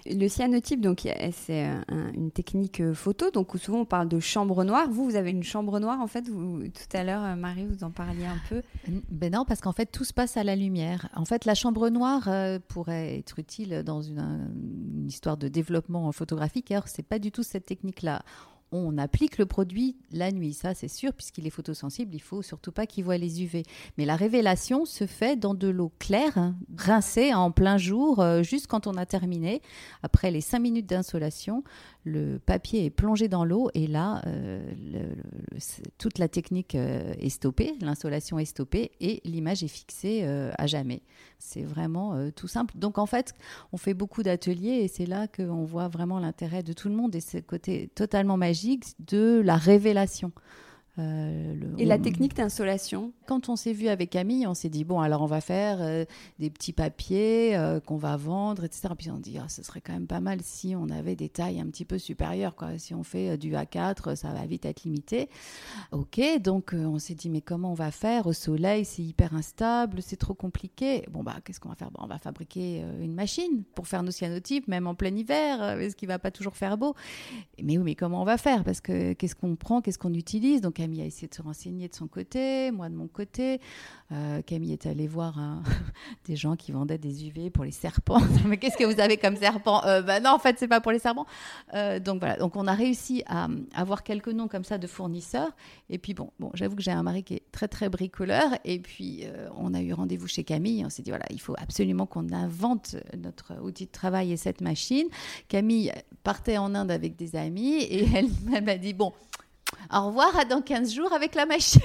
[0.07, 1.67] Le cyanotype, donc c'est
[2.15, 4.89] une technique euh, photo, donc souvent on parle de chambre noire.
[4.91, 6.23] Vous, vous avez une chambre noire en fait?
[6.23, 8.63] tout à l'heure, euh, Marie, vous en parliez un peu.
[9.11, 11.09] Ben non, parce qu'en fait tout se passe à la lumière.
[11.15, 14.19] En fait, la chambre noire euh, pourrait être utile dans une,
[14.95, 16.71] une histoire de développement photographique.
[16.71, 18.23] Alors, c'est pas du tout cette technique-là
[18.73, 22.73] on applique le produit la nuit, ça c'est sûr, puisqu'il est photosensible, il faut surtout
[22.73, 23.63] pas qu'il voit les UV.
[23.99, 28.43] Mais la révélation se fait dans de l'eau claire, hein, rincée en plein jour, euh,
[28.43, 29.63] juste quand on a terminé.
[30.03, 31.63] Après les cinq minutes d'insolation,
[32.05, 34.61] le papier est plongé dans l'eau et là, euh,
[35.99, 41.03] toute la technique euh, est stoppée, l'insolation est stoppée et l'image est fixée à jamais.
[41.39, 42.77] C'est vraiment tout simple.
[42.77, 43.35] Donc en fait,
[43.73, 47.15] on fait beaucoup d'ateliers et c'est là qu'on voit vraiment l'intérêt de tout le monde
[47.15, 50.33] et ce côté totalement magique de la révélation.
[50.99, 55.01] Euh, et la technique d'insolation Quand on s'est vu avec Camille, on s'est dit bon,
[55.01, 56.05] alors on va faire euh,
[56.39, 58.89] des petits papiers euh, qu'on va vendre, etc.
[58.99, 61.61] Puis on dit ah, ce serait quand même pas mal si on avait des tailles
[61.61, 62.55] un petit peu supérieures.
[62.57, 62.77] Quoi.
[62.77, 65.31] Si on fait du A4, ça va vite être limité.
[65.93, 70.03] Ok, donc on s'est dit mais comment on va faire Au soleil, c'est hyper instable,
[70.03, 71.07] c'est trop compliqué.
[71.11, 71.89] Bon, bah qu'est-ce qu'on va faire?
[71.95, 76.09] On va fabriquer une machine pour faire nos cyanotypes, même en plein hiver, parce qu'il
[76.09, 76.95] va pas toujours faire beau.
[77.63, 78.63] Mais oui, mais comment on va faire?
[78.63, 79.81] Parce que qu'est-ce qu'on prend?
[79.81, 80.61] Qu'est-ce qu'on utilise?
[80.61, 83.61] Donc Camille a essayé de se renseigner de son côté, moi de mon côté.
[84.11, 85.39] Euh, Camille est allée voir
[86.27, 88.21] des gens qui vendaient des UV pour les serpents.
[88.47, 89.85] Mais qu'est-ce que vous avez comme serpent?
[89.85, 91.25] Euh, bah Non, en fait, c'est pas pour les serpents.
[91.75, 92.37] Euh, donc voilà.
[92.37, 95.53] Donc on a réussi à, avoir quelques noms comme ça de fournisseurs.
[95.89, 98.51] Et puis bon, bon, j'avoue que j'ai un mari qui est très très bricoleur.
[98.65, 99.23] Et puis
[99.57, 100.85] on a eu rendez-vous chez Camille.
[100.85, 104.61] On s'est dit voilà, il faut absolument qu'on invente notre outil de travail et cette
[104.61, 105.07] machine.
[105.47, 105.93] Camille
[106.25, 108.09] partait en Inde avec des amis et
[108.53, 109.13] elle m'a dit bon
[109.93, 111.81] au revoir dans 15 jours avec la machine.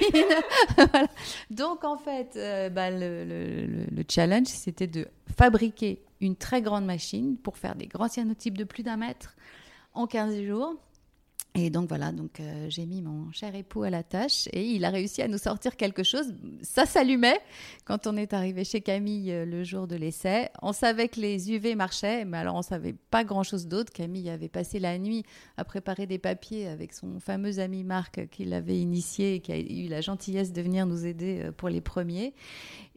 [1.50, 7.58] Donc en fait, euh, bah, le, challenge, c'était de fabriquer une très grande machine pour
[7.58, 9.36] faire des grands cyanotypes de plus d'un mètre
[9.94, 10.74] en 15 jours.
[11.54, 14.84] Et donc voilà, donc euh, j'ai mis mon cher époux à la tâche et il
[14.84, 16.32] a réussi à nous sortir quelque chose.
[16.62, 17.40] Ça s'allumait
[17.84, 20.50] quand on est arrivé chez Camille euh, le jour de l'essai.
[20.62, 23.92] On savait que les UV marchaient, mais alors on savait pas grand-chose d'autre.
[23.92, 25.24] Camille avait passé la nuit
[25.56, 29.58] à préparer des papiers avec son fameux ami Marc qui l'avait initié et qui a
[29.58, 32.34] eu la gentillesse de venir nous aider euh, pour les premiers.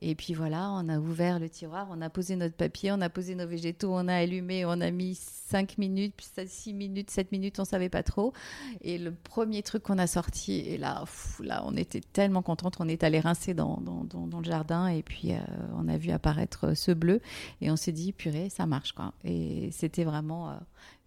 [0.02, 3.10] Et puis voilà, on a ouvert le tiroir, on a posé notre papier, on a
[3.10, 7.32] posé nos végétaux, on a allumé, on a mis 5 minutes, puis 6 minutes, 7
[7.32, 8.34] minutes, on savait pas trop.
[8.82, 11.04] Et le premier truc qu'on a sorti, et là,
[11.42, 15.04] là, on était tellement contente, on est allé rincer dans, dans, dans, le jardin et
[15.04, 15.40] puis euh,
[15.76, 17.22] on a vu apparaître ce bleu
[17.62, 19.14] et on s'est dit, purée, ça marche quoi.
[19.24, 20.56] Et c'était vraiment euh,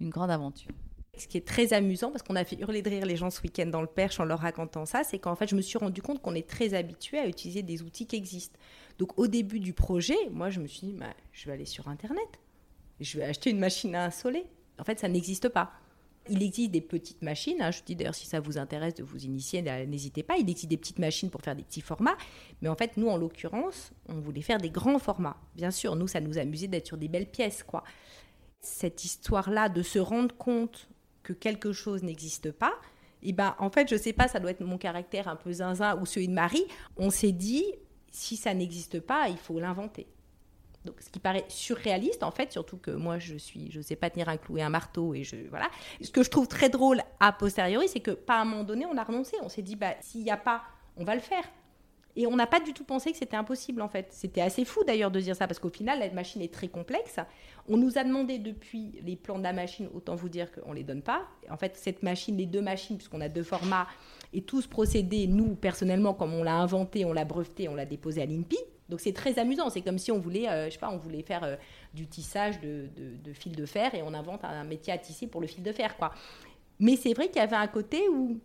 [0.00, 0.70] une grande aventure.
[1.16, 3.40] Ce qui est très amusant, parce qu'on a fait hurler de rire les gens ce
[3.40, 6.02] week-end dans le Perche en leur racontant ça, c'est qu'en fait, je me suis rendu
[6.02, 8.58] compte qu'on est très habitué à utiliser des outils qui existent.
[8.98, 11.88] Donc, au début du projet, moi, je me suis dit, bah, je vais aller sur
[11.88, 12.40] Internet,
[13.00, 14.44] je vais acheter une machine à insoler.
[14.78, 15.72] En fait, ça n'existe pas.
[16.28, 19.24] Il existe des petites machines, hein, je dis d'ailleurs si ça vous intéresse de vous
[19.24, 22.16] initier, n'hésitez pas, il existe des petites machines pour faire des petits formats,
[22.62, 25.36] mais en fait nous en l'occurrence, on voulait faire des grands formats.
[25.54, 27.84] Bien sûr, nous ça nous amusait d'être sur des belles pièces quoi.
[28.60, 30.88] Cette histoire-là de se rendre compte
[31.22, 32.72] que quelque chose n'existe pas,
[33.22, 35.50] et eh ben en fait, je sais pas, ça doit être mon caractère un peu
[35.50, 36.64] zinzin ou celui de Marie.
[36.98, 37.64] On s'est dit,
[38.10, 40.06] si ça n'existe pas, il faut l'inventer.
[40.84, 44.10] Donc, ce qui paraît surréaliste, en fait, surtout que moi, je suis, je sais pas
[44.10, 45.70] tenir un clou et un marteau, et je, voilà.
[46.02, 48.84] Ce que je trouve très drôle a posteriori, c'est que, pas à un moment donné,
[48.86, 49.36] on a renoncé.
[49.42, 50.62] On s'est dit, bah, s'il n'y a pas,
[50.96, 51.44] on va le faire.
[52.16, 54.08] Et on n'a pas du tout pensé que c'était impossible, en fait.
[54.10, 57.18] C'était assez fou, d'ailleurs, de dire ça, parce qu'au final, la machine est très complexe.
[57.66, 60.76] On nous a demandé depuis les plans de la machine, autant vous dire qu'on ne
[60.76, 61.22] les donne pas.
[61.50, 63.88] En fait, cette machine, les deux machines, puisqu'on a deux formats,
[64.32, 67.86] et tout ce procédé, nous, personnellement, comme on l'a inventé, on l'a breveté, on l'a
[67.86, 68.58] déposé à l'INPI.
[68.88, 69.70] Donc c'est très amusant.
[69.70, 71.56] C'est comme si on voulait, euh, je sais pas, on voulait faire euh,
[71.94, 72.88] du tissage de,
[73.32, 75.96] fil de fer et on invente un métier à tisser pour le fil de fer,
[75.96, 76.12] quoi.
[76.80, 78.40] Mais c'est vrai qu'il y avait un côté où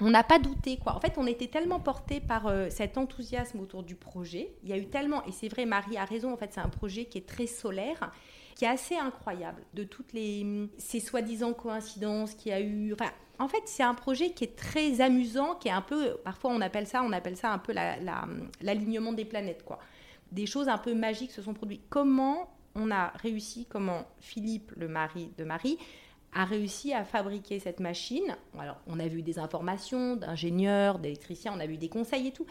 [0.00, 0.94] on n'a pas douté quoi.
[0.94, 4.52] En fait, on était tellement porté par euh, cet enthousiasme autour du projet.
[4.62, 6.32] Il y a eu tellement, et c'est vrai, Marie a raison.
[6.32, 8.10] En fait, c'est un projet qui est très solaire,
[8.54, 9.62] qui est assez incroyable.
[9.74, 12.92] De toutes les ces soi-disant coïncidences qu'il y a eu.
[12.94, 16.50] Enfin, en fait, c'est un projet qui est très amusant, qui est un peu, parfois
[16.52, 19.78] on appelle ça, on appelle ça un peu l'alignement des planètes quoi.
[20.30, 21.82] Des choses un peu magiques se sont produites.
[21.88, 25.78] Comment on a réussi, comment Philippe, le mari de Marie,
[26.32, 28.36] a réussi à fabriquer cette machine?
[28.58, 32.46] Alors, on a vu des informations d'ingénieurs, d'électriciens, on a vu des conseils et tout.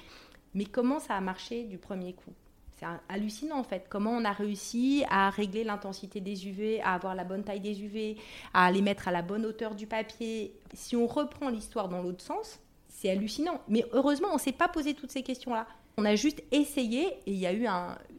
[0.53, 2.33] Mais comment ça a marché du premier coup?
[2.79, 3.87] C'est hallucinant en fait.
[3.89, 7.83] Comment on a réussi à régler l'intensité des UV, à avoir la bonne taille des
[7.83, 8.17] UV,
[8.53, 10.53] à les mettre à la bonne hauteur du papier.
[10.73, 13.59] Si on reprend l'histoire dans l'autre sens, c'est hallucinant.
[13.67, 15.67] Mais heureusement, on ne s'est pas posé toutes ces questions-là.
[15.97, 17.67] On a juste essayé et il y a eu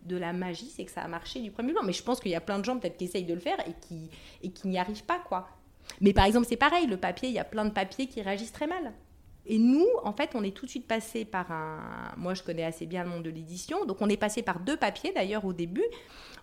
[0.05, 1.83] de la magie, c'est que ça a marché du premier plan.
[1.83, 3.59] Mais je pense qu'il y a plein de gens peut-être qui essayent de le faire
[3.67, 4.11] et qui,
[4.43, 5.49] et qui n'y arrivent pas, quoi.
[6.03, 8.53] Mais par exemple, c'est pareil, le papier, il y a plein de papiers qui réagissent
[8.53, 8.93] très mal.
[9.47, 11.81] Et nous, en fait, on est tout de suite passé par un.
[12.17, 14.77] Moi, je connais assez bien le monde de l'édition, donc on est passé par deux
[14.77, 15.85] papiers d'ailleurs au début.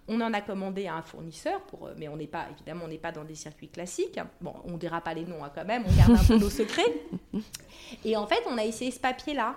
[0.09, 2.97] On en a commandé à un fournisseur, pour, mais on n'est pas, évidemment, on n'est
[2.97, 4.19] pas dans des circuits classiques.
[4.41, 6.49] Bon, on ne dira pas les noms hein, quand même, on garde un peu nos
[6.49, 7.01] secrets.
[8.05, 9.55] Et en fait, on a essayé ce papier-là.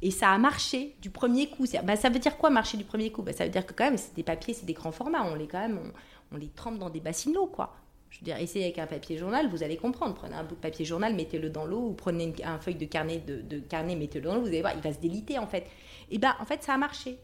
[0.00, 1.64] Et ça a marché du premier coup.
[1.82, 3.22] Bah, ça veut dire quoi marcher du premier coup?
[3.22, 5.24] Bah, Ça veut dire que quand même, c'est des papiers, c'est des grands formats.
[5.24, 5.92] On les, quand même,
[6.32, 7.74] on, les trempe dans des bassines quoi.
[8.10, 10.14] Je veux dire, essayez avec un papier journal, vous allez comprendre.
[10.14, 13.18] Prenez un bout de papier journal, mettez-le dans l'eau, ou prenez un feuille de carnet,
[13.18, 15.66] de, carnet, mettez-le dans l'eau, vous allez voir, il va se déliter en fait.
[16.10, 17.18] Et bien, en fait, ça a marché.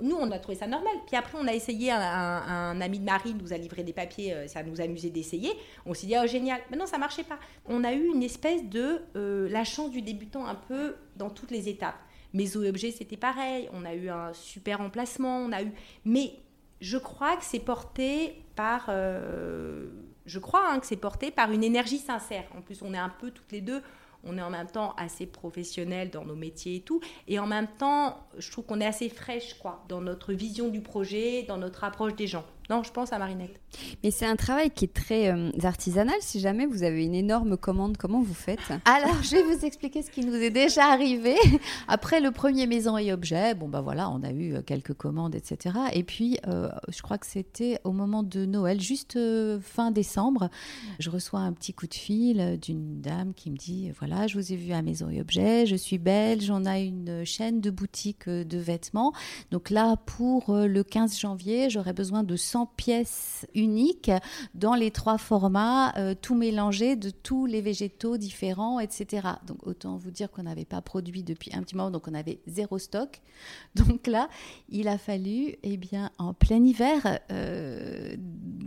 [0.00, 0.92] Nous, on a trouvé ça normal.
[1.06, 4.46] Puis après, on a essayé, un, ami de Marie nous a livré des papiers, euh,
[4.46, 5.50] ça nous amusait d'essayer.
[5.86, 6.60] On s'est dit, oh génial.
[6.70, 7.38] Mais non, ça marchait pas.
[7.66, 11.50] On a eu une espèce de euh, la chance du débutant un peu dans toutes
[11.50, 11.96] les étapes.
[12.34, 13.70] Mes objets, c'était pareil.
[13.72, 15.38] On a eu un super emplacement.
[15.38, 15.72] On a eu.
[16.04, 16.32] Mais
[16.82, 18.86] je crois que c'est porté par.
[18.88, 19.86] Euh,
[20.24, 22.44] je crois hein, que c'est porté par une énergie sincère.
[22.56, 23.80] En plus, on est un peu toutes les deux
[24.26, 27.00] on est en même temps assez professionnel dans nos métiers et tout.
[27.28, 30.80] Et en même temps, je trouve qu'on est assez fraîche, quoi, dans notre vision du
[30.80, 32.44] projet, dans notre approche des gens.
[32.68, 33.60] Non, je pense à Marinette.
[34.02, 36.16] Mais c'est un travail qui est très euh, artisanal.
[36.20, 38.72] Si jamais vous avez une énorme commande, comment vous faites?
[38.84, 41.36] Alors, je vais vous expliquer ce qui nous est déjà arrivé.
[41.88, 45.36] Après le premier maison et objet, bon, bah voilà, on a eu euh, quelques commandes,
[45.36, 45.76] etc.
[45.92, 49.18] Et puis, euh, je crois que c'était au moment de Noël, juste
[49.60, 50.50] fin décembre,
[50.98, 54.52] je reçois un petit coup de fil d'une dame qui me dit voilà, je vous
[54.52, 58.28] ai vu à Maison et Objet, je suis belge, on a une chaîne de boutiques
[58.28, 59.12] de vêtements.
[59.50, 64.10] Donc là, pour le 15 janvier, j'aurais besoin de 100 pièces uniques
[64.54, 69.28] dans les trois formats, euh, tout mélangé de tous les végétaux différents, etc.
[69.46, 72.40] Donc autant vous dire qu'on n'avait pas produit depuis un petit moment, donc on avait
[72.46, 73.20] zéro stock.
[73.74, 74.30] Donc là,
[74.70, 78.16] il a fallu, eh bien, en plein hiver, euh,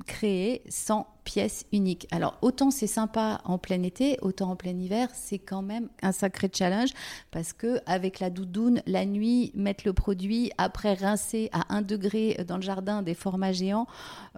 [0.05, 2.07] créer 100 pièces uniques.
[2.09, 6.11] Alors autant c'est sympa en plein été, autant en plein hiver, c'est quand même un
[6.11, 6.89] sacré challenge
[7.29, 12.35] parce que avec la doudoune, la nuit, mettre le produit, après rincer à 1 degré
[12.47, 13.78] dans le jardin des formats géants.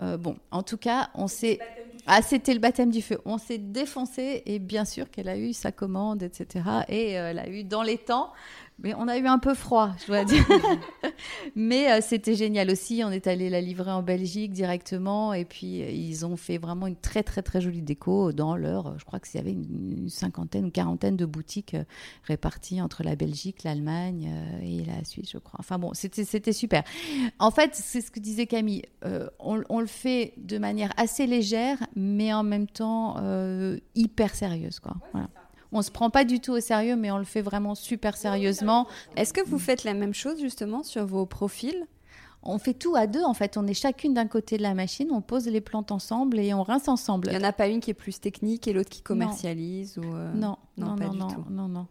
[0.01, 1.59] Euh, bon, en tout cas, on s'est...
[2.07, 3.19] Ah, c'était le baptême du feu.
[3.25, 6.65] On s'est défoncé et bien sûr qu'elle a eu sa commande, etc.
[6.89, 8.33] Et euh, elle a eu dans les temps
[8.83, 10.43] mais on a eu un peu froid, je dois dire.
[11.55, 13.03] Mais euh, c'était génial aussi.
[13.05, 15.33] On est allé la livrer en Belgique directement.
[15.33, 18.97] Et puis, euh, ils ont fait vraiment une très, très, très jolie déco dans leur.
[18.97, 21.83] Je crois qu'il y avait une, cinquantaine ou quarantaine de boutiques euh,
[22.23, 24.31] réparties entre la Belgique, l'Allemagne
[24.63, 25.59] et la Suisse, je crois.
[25.59, 26.83] Enfin bon, c'était super.
[27.39, 28.83] En fait, c'est ce que disait Camille.
[29.39, 33.17] On, on, le fait de manière assez légère, mais en même temps
[33.95, 34.79] hyper sérieuse.
[34.79, 34.95] Quoi.
[35.13, 35.27] voilà
[35.71, 38.87] on se prend pas du tout au sérieux, mais on le fait vraiment super sérieusement.
[39.15, 41.87] Est-ce que vous faites la même chose justement sur vos profils?
[42.43, 43.55] On fait tout à deux en fait.
[43.55, 46.63] On est chacune d'un côté de la machine, on pose les plantes ensemble et on
[46.63, 47.27] rince ensemble.
[47.31, 50.15] Il n'y en a pas une qui est plus technique et l'autre qui commercialise ou
[50.15, 50.57] euh, non.
[50.77, 51.45] Non, pas du tout.
[51.49, 51.87] Non, non.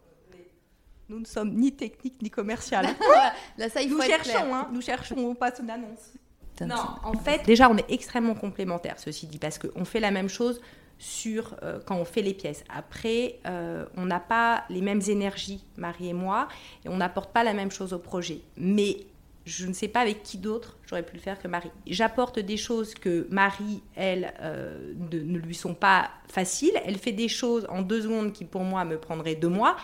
[1.08, 2.86] Nous ne sommes ni techniques ni commerciales.
[3.58, 4.68] Là, ça, il nous cherchons, hein.
[4.72, 6.12] nous cherchons, on passe une annonce.
[6.60, 10.28] Non, en fait, déjà, on est extrêmement complémentaires, ceci dit, parce qu'on fait la même
[10.28, 10.60] chose
[11.00, 12.62] sur euh, quand on fait les pièces.
[12.68, 16.46] Après, euh, on n'a pas les mêmes énergies, Marie et moi,
[16.84, 18.42] et on n'apporte pas la même chose au projet.
[18.56, 18.98] Mais
[19.46, 21.70] je ne sais pas avec qui d'autre j'aurais pu le faire que Marie.
[21.86, 26.72] J'apporte des choses que Marie, elle, euh, ne, lui sont pas faciles.
[26.84, 29.76] Elle fait des choses en deux secondes qui pour moi me prendraient deux mois.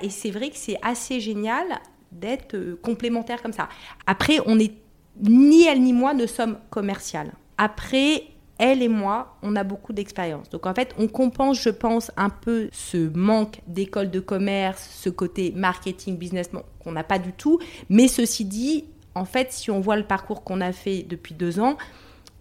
[0.00, 1.66] Et c'est vrai que c'est assez génial
[2.10, 3.68] d'être euh, complémentaire comme ça.
[4.06, 4.72] Après, on est
[5.20, 7.32] ni elle ni moi ne sommes commerciales.
[7.58, 8.24] Après,
[8.58, 10.48] elle et moi, on a beaucoup d'expérience.
[10.50, 15.10] Donc en fait, on compense, je pense, un peu ce manque d'école de commerce, ce
[15.10, 16.50] côté marketing, business
[16.82, 17.58] qu'on n'a pas du tout.
[17.88, 18.84] Mais ceci dit,
[19.14, 21.76] en fait, si on voit le parcours qu'on a fait depuis deux ans,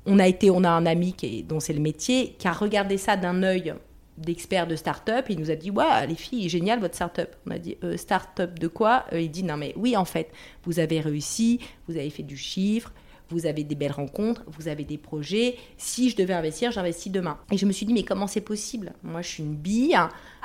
[0.06, 2.97] on a été, on a un ami qui dont c'est le métier, qui a regardé
[2.97, 3.74] ça d'un œil
[4.17, 5.26] d'expert de start-up.
[5.30, 7.36] Il nous a dit Ouais, les filles, génial votre start-up.
[7.47, 9.06] On a dit euh, Start-up de quoi?
[9.13, 10.32] Euh, Il dit Non, mais oui, en fait,
[10.63, 12.93] vous avez réussi, vous avez fait du chiffre,
[13.31, 15.57] vous avez des belles rencontres, vous avez des projets.
[15.77, 17.37] Si je devais investir, j'investis demain.
[17.51, 18.93] Et je me suis dit Mais comment c'est possible?
[19.03, 19.97] Moi, je suis une bille.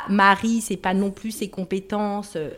[0.09, 2.37] Marie, c'est pas non plus ses compétences.
[2.37, 2.51] Euh,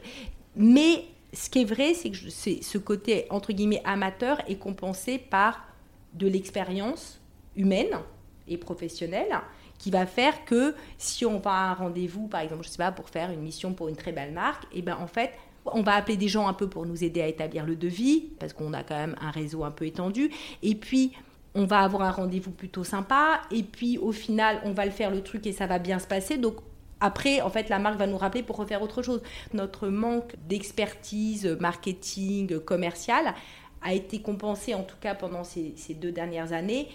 [0.56, 5.66] mais ce qui est vrai, c'est que ce côté, entre guillemets, amateur est compensé par
[6.14, 7.20] de l'expérience
[7.56, 7.98] humaine
[8.46, 9.40] et professionnelle
[9.78, 12.92] qui va faire que si on va à un rendez-vous, par exemple, je sais pas,
[12.92, 15.30] pour faire une mission pour une très belle marque, et eh ben en fait,
[15.74, 18.52] on va appeler des gens un peu pour nous aider à établir le devis, parce
[18.52, 20.30] qu'on a quand même un réseau un peu étendu.
[20.62, 21.12] Et puis,
[21.54, 23.40] on va avoir un rendez-vous plutôt sympa.
[23.50, 26.06] Et puis, au final, on va le faire le truc et ça va bien se
[26.06, 26.38] passer.
[26.38, 26.56] Donc,
[27.00, 29.22] après, en fait, la marque va nous rappeler pour refaire autre chose.
[29.54, 33.34] Notre manque d'expertise marketing, commercial
[33.82, 36.88] a été compensé, en tout cas pendant ces, deux dernières années,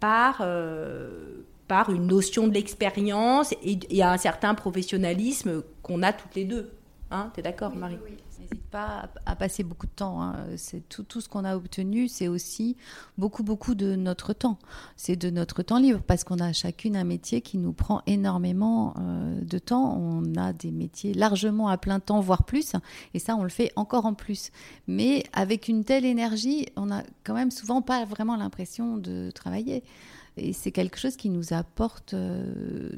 [0.00, 6.34] par, euh, par une notion de l'expérience et, et, un certain professionnalisme qu'on a toutes
[6.34, 6.70] les deux.
[7.14, 10.20] Hein, tu es d'accord, Marie oui, N'hésite pas à, passer beaucoup de temps.
[10.20, 10.34] Hein.
[10.56, 12.76] C'est tout, tout, ce qu'on a obtenu, c'est aussi
[13.18, 14.58] beaucoup, beaucoup de notre temps.
[14.96, 18.94] C'est de notre temps libre parce qu'on a chacune un métier qui nous prend énormément
[18.98, 19.96] euh, de temps.
[19.96, 22.72] On a des métiers largement à plein temps, voire plus.
[23.14, 24.50] Et ça, on le fait encore en plus.
[24.88, 29.84] Mais avec une telle énergie, on n'a quand même souvent pas vraiment l'impression de travailler.
[30.36, 32.90] Et c'est quelque chose qui nous apporte euh,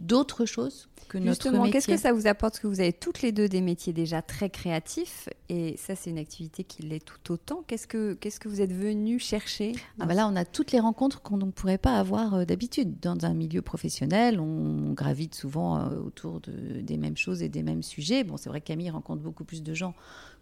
[0.00, 2.58] d'autres choses que notre Justement, qu'est-ce que ça vous apporte?
[2.58, 6.18] Que vous avez toutes les deux des métiers déjà très créatifs et ça c'est une
[6.18, 7.64] activité qui l'est tout autant.
[7.66, 10.80] Qu'est-ce que qu'est-ce que vous êtes venu chercher ah bah Là, on a toutes les
[10.80, 14.40] rencontres qu'on ne pourrait pas avoir euh, d'habitude dans un milieu professionnel.
[14.40, 18.24] On gravite souvent euh, autour de, des mêmes choses et des mêmes sujets.
[18.24, 19.94] Bon, c'est vrai que Camille rencontre beaucoup plus de gens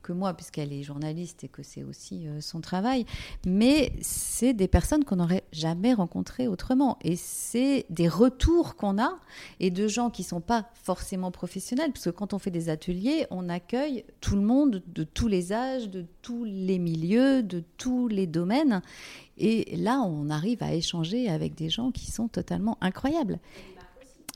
[0.03, 3.07] que moi, puisqu'elle est journaliste et que c'est aussi euh, son travail.
[3.47, 6.99] Mais c'est des personnes qu'on n'aurait jamais rencontrées autrement.
[7.03, 9.17] Et c'est des retours qu'on a
[9.61, 12.69] et de gens qui ne sont pas forcément professionnels, parce que quand on fait des
[12.69, 17.63] ateliers, on accueille tout le monde de tous les âges, de tous les milieux, de
[17.79, 18.83] tous les domaines.
[19.39, 23.39] Et là, on arrive à échanger avec des gens qui sont totalement incroyables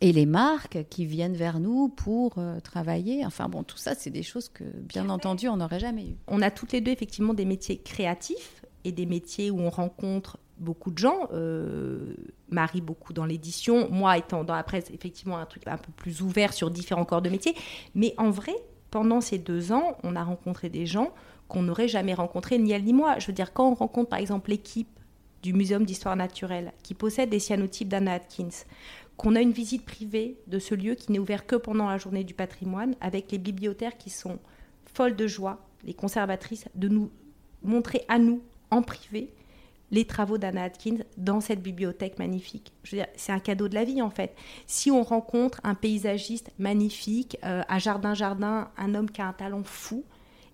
[0.01, 3.25] et les marques qui viennent vers nous pour euh, travailler.
[3.25, 6.17] Enfin bon, tout ça, c'est des choses que, bien entendu, on n'aurait jamais eu.
[6.27, 10.39] On a toutes les deux effectivement des métiers créatifs et des métiers où on rencontre
[10.59, 11.29] beaucoup de gens.
[11.33, 12.15] Euh,
[12.51, 13.89] Marie, beaucoup dans l'édition.
[13.91, 17.23] Moi, étant dans la presse, effectivement, un truc un peu plus ouvert sur différents corps
[17.23, 17.55] de métiers.
[17.95, 18.55] Mais en vrai,
[18.97, 21.13] pendant ces deux ans, on a rencontré des gens
[21.49, 23.19] qu'on n'aurait jamais rencontrés, ni elle ni moi.
[23.19, 24.89] Je veux dire, quand on rencontre par exemple l'équipe
[25.43, 28.65] du Muséum d'histoire naturelle qui possède des cyanotypes d'Anna Atkins,
[29.19, 32.25] qu'on a une visite privée de ce lieu qui n'est ouvert que pendant la journée
[32.25, 34.39] du patrimoine, avec les bibliothécaires qui sont
[34.95, 37.11] folles de joie, les conservatrices, de nous
[37.63, 39.29] montrer à nous, en privé,
[39.91, 42.73] les travaux d'Anna Atkins dans cette bibliothèque magnifique.
[42.83, 44.35] Je veux c'est un cadeau de la vie en fait.
[44.67, 49.33] Si on rencontre un paysagiste magnifique euh, à Jardin Jardin, un homme qui a un
[49.33, 50.05] talent fou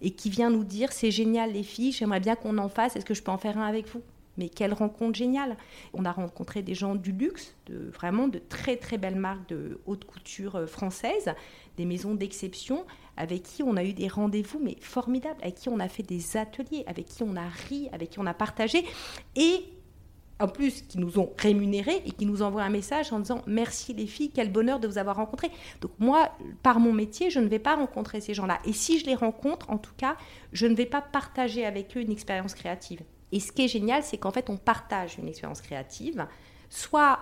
[0.00, 3.04] et qui vient nous dire c'est génial les filles, j'aimerais bien qu'on en fasse, est-ce
[3.04, 4.02] que je peux en faire un avec vous?
[4.36, 5.56] Mais quelle rencontre géniale
[5.92, 9.80] On a rencontré des gens du luxe, de, vraiment de très très belles marques de
[9.86, 11.32] haute couture euh, française,
[11.76, 12.84] des maisons d'exception,
[13.16, 16.36] avec qui on a eu des rendez-vous mais formidables, avec qui on a fait des
[16.36, 18.84] ateliers, avec qui on a ri, avec qui on a partagé,
[19.36, 19.64] et
[20.42, 23.94] en plus qui nous ont rémunérés et qui nous envoient un message en disant merci
[23.94, 25.50] les filles, quel bonheur de vous avoir rencontré.
[25.80, 28.58] Donc moi, par mon métier, je ne vais pas rencontrer ces gens-là.
[28.64, 30.16] Et si je les rencontre, en tout cas,
[30.52, 33.02] je ne vais pas partager avec eux une expérience créative.
[33.32, 36.26] Et ce qui est génial, c'est qu'en fait, on partage une expérience créative.
[36.68, 37.18] Soit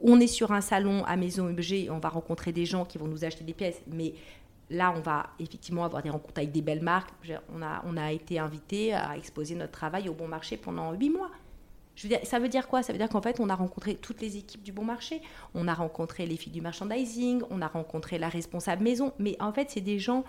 [0.00, 3.06] on est sur un salon à Maison Objet, on va rencontrer des gens qui vont
[3.06, 4.14] nous acheter des pièces, mais
[4.70, 7.10] là, on va effectivement avoir des rencontres avec des belles marques.
[7.54, 11.10] On a, on a été invité à exposer notre travail au bon marché pendant huit
[11.10, 11.30] mois.
[12.22, 12.84] Ça veut dire quoi?
[12.84, 15.20] Ça veut dire qu'en fait, on a rencontré toutes les équipes du bon marché.
[15.54, 19.12] On a rencontré les filles du merchandising, on a rencontré la responsable maison.
[19.18, 20.22] Mais en fait, c'est des gens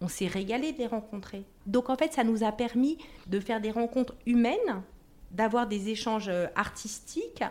[0.00, 1.44] on s'est régalé de les rencontrer.
[1.66, 4.82] Donc en fait, ça nous a permis de faire des rencontres humaines,
[5.30, 7.42] d'avoir des échanges euh, artistiques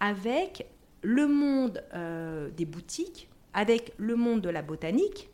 [0.00, 0.66] avec
[1.02, 5.30] le monde euh, des boutiques, avec le monde de la botanique,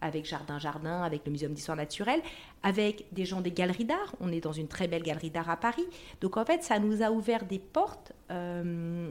[0.00, 2.20] avec Jardin Jardin, avec le Muséum d'histoire naturelle,
[2.62, 4.14] avec des gens des galeries d'art.
[4.20, 5.86] On est dans une très belle galerie d'art à Paris.
[6.20, 9.10] Donc en fait, ça nous a ouvert des portes euh,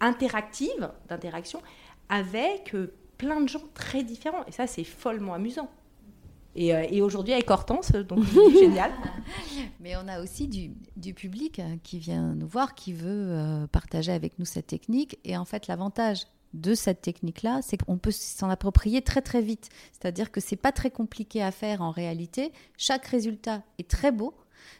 [0.00, 1.62] interactives, d'interaction,
[2.08, 2.74] avec
[3.18, 4.44] plein de gens très différents.
[4.46, 5.70] Et ça, c'est follement amusant.
[6.56, 8.90] Et, euh, et aujourd'hui avec Hortense, donc génial.
[9.80, 14.38] Mais on a aussi du, du, public qui vient nous voir, qui veut partager avec
[14.38, 15.18] nous cette technique.
[15.24, 16.22] Et en fait, l'avantage
[16.54, 19.68] de cette technique-là, c'est qu'on peut s'en approprier très très vite.
[19.92, 22.52] C'est-à-dire que c'est pas très compliqué à faire en réalité.
[22.76, 24.34] Chaque résultat est très beau.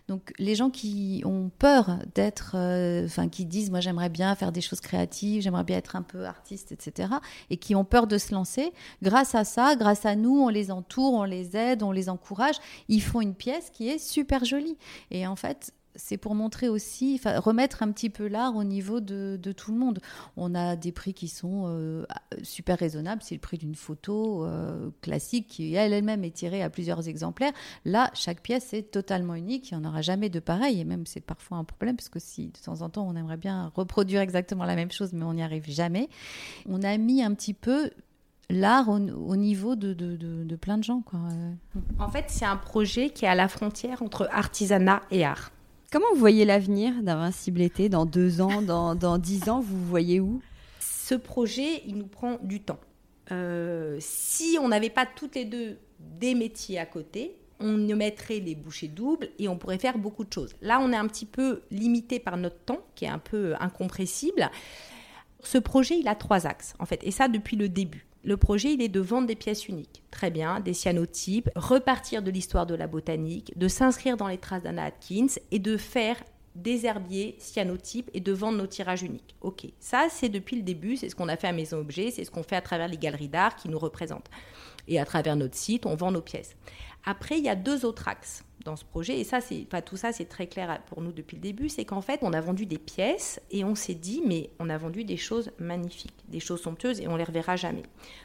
[0.08, 4.52] Donc les gens qui ont peur d'être, euh, enfin qui disent moi j'aimerais bien faire
[4.52, 7.08] des choses créatives, j'aimerais bien être un peu artiste, etc.
[7.50, 8.72] Et qui ont peur de se lancer,
[9.02, 12.56] grâce à ça, grâce à nous, on les entoure, on les aide, on les encourage.
[12.88, 14.76] Ils font une pièce qui est super jolie.
[15.10, 19.38] Et en fait, c'est pour montrer aussi, remettre un petit peu l'art au niveau de,
[19.56, 20.00] tout le monde.
[20.36, 22.04] On a des prix qui sont euh,
[22.42, 23.22] super raisonnables.
[23.22, 27.52] C'est le prix d'une photo euh, classique qui elle-même est tirée à plusieurs exemplaires.
[27.84, 29.70] Là, chaque pièce est totalement unique.
[29.70, 30.80] Il n'y en aura jamais de pareil.
[30.80, 33.36] Et même, c'est parfois un problème parce que si de temps en temps, on aimerait
[33.36, 36.08] bien reproduire exactement la même chose, mais on n'y arrive jamais.
[36.68, 37.90] On a mis un petit peu
[38.50, 41.02] l'art au, niveau de, plein de gens.
[41.98, 45.50] En fait, c'est un projet qui est à la frontière entre artisanat et art.
[45.96, 49.60] Comment vous voyez l'avenir d'Invincible été dans deux ans, dans, dix ans?
[49.60, 50.42] Vous voyez où?
[50.78, 52.80] Ce projet, il nous prend du temps.
[53.32, 58.54] Euh, si on n'avait pas toutes les deux des métiers à côté, on mettrait les
[58.54, 60.54] bouchées doubles et on pourrait faire beaucoup de choses.
[60.60, 64.50] Là, on est un petit peu limité par notre temps, qui est un peu incompressible.
[65.42, 68.04] Ce projet, il a trois axes, en fait, et ça depuis le début.
[68.26, 70.02] Le projet, il est de vendre des pièces uniques.
[70.10, 74.64] Très bien, des cyanotypes, repartir de l'histoire de la botanique, de s'inscrire dans les traces
[74.64, 76.16] d'Anna Atkins et de faire
[76.56, 79.36] des herbiers cyanotypes et de vendre nos tirages uniques.
[79.40, 82.24] Ok, ça c'est depuis le début, c'est ce qu'on a fait à Maison Objet, c'est
[82.24, 84.30] ce qu'on fait à travers les galeries d'art qui nous représentent.
[84.88, 86.56] Et à travers notre site, on vend nos pièces.
[87.04, 89.18] Après, il y a deux autres axes dans ce projet.
[89.18, 91.68] Et ça, c'est, pas tout ça, c'est très clair pour nous depuis le début.
[91.68, 94.76] C'est qu'en fait, on a vendu des pièces et on s'est dit, mais on a
[94.76, 97.84] vendu des choses magnifiques, des choses somptueuses et on les reverra jamais.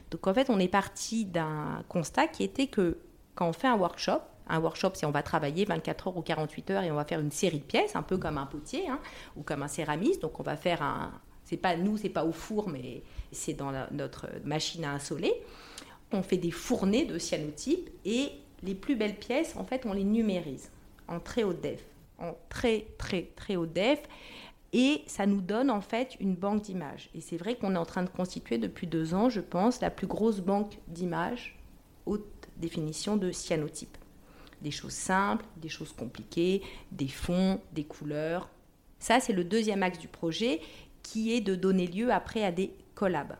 [0.10, 2.98] Donc en fait, on est parti d'un constat qui était que
[3.36, 4.22] quand on fait un workshop,
[4.52, 7.20] un workshop, c'est on va travailler 24 heures ou 48 heures et on va faire
[7.20, 9.00] une série de pièces, un peu comme un potier hein,
[9.36, 10.22] ou comme un céramiste.
[10.22, 11.12] Donc on va faire un,
[11.46, 15.34] c'est pas nous, c'est pas au four, mais c'est dans notre machine à insoler.
[16.12, 18.30] On fait des fournées de cyanotypes et
[18.64, 20.70] les plus belles pièces, en fait, on les numérise
[21.08, 21.84] en très haut def,
[22.20, 24.02] en très très très haut def,
[24.74, 27.10] et ça nous donne en fait une banque d'images.
[27.16, 29.90] Et c'est vrai qu'on est en train de constituer depuis deux ans, je pense, la
[29.90, 31.58] plus grosse banque d'images
[32.06, 32.26] haute
[32.58, 33.98] définition de cyanotype.
[34.62, 38.50] Des choses simples, des choses compliquées, des fonds, des couleurs.
[39.00, 40.62] Ça, c'est le deuxième axe du projet
[41.02, 43.36] qui est de donner lieu après à des collabs.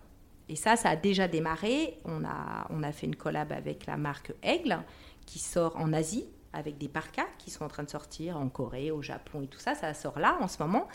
[0.50, 2.00] Et ça, ça a déjà démarré.
[2.06, 4.80] On a, on a fait une collab avec la marque Aigle,
[5.26, 8.92] qui sort en Asie avec des parkas qui sont en train de sortir en Corée,
[8.92, 9.76] au Japon et tout ça.
[9.76, 10.88] Ça sort là en ce moment.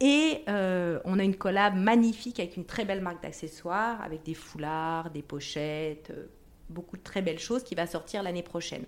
[0.00, 4.34] Et euh, on a une collab magnifique avec une très belle marque d'accessoires, avec des
[4.34, 6.26] foulards, des pochettes, euh,
[6.68, 8.84] beaucoup de très belles choses qui va sortir l'année prochaine.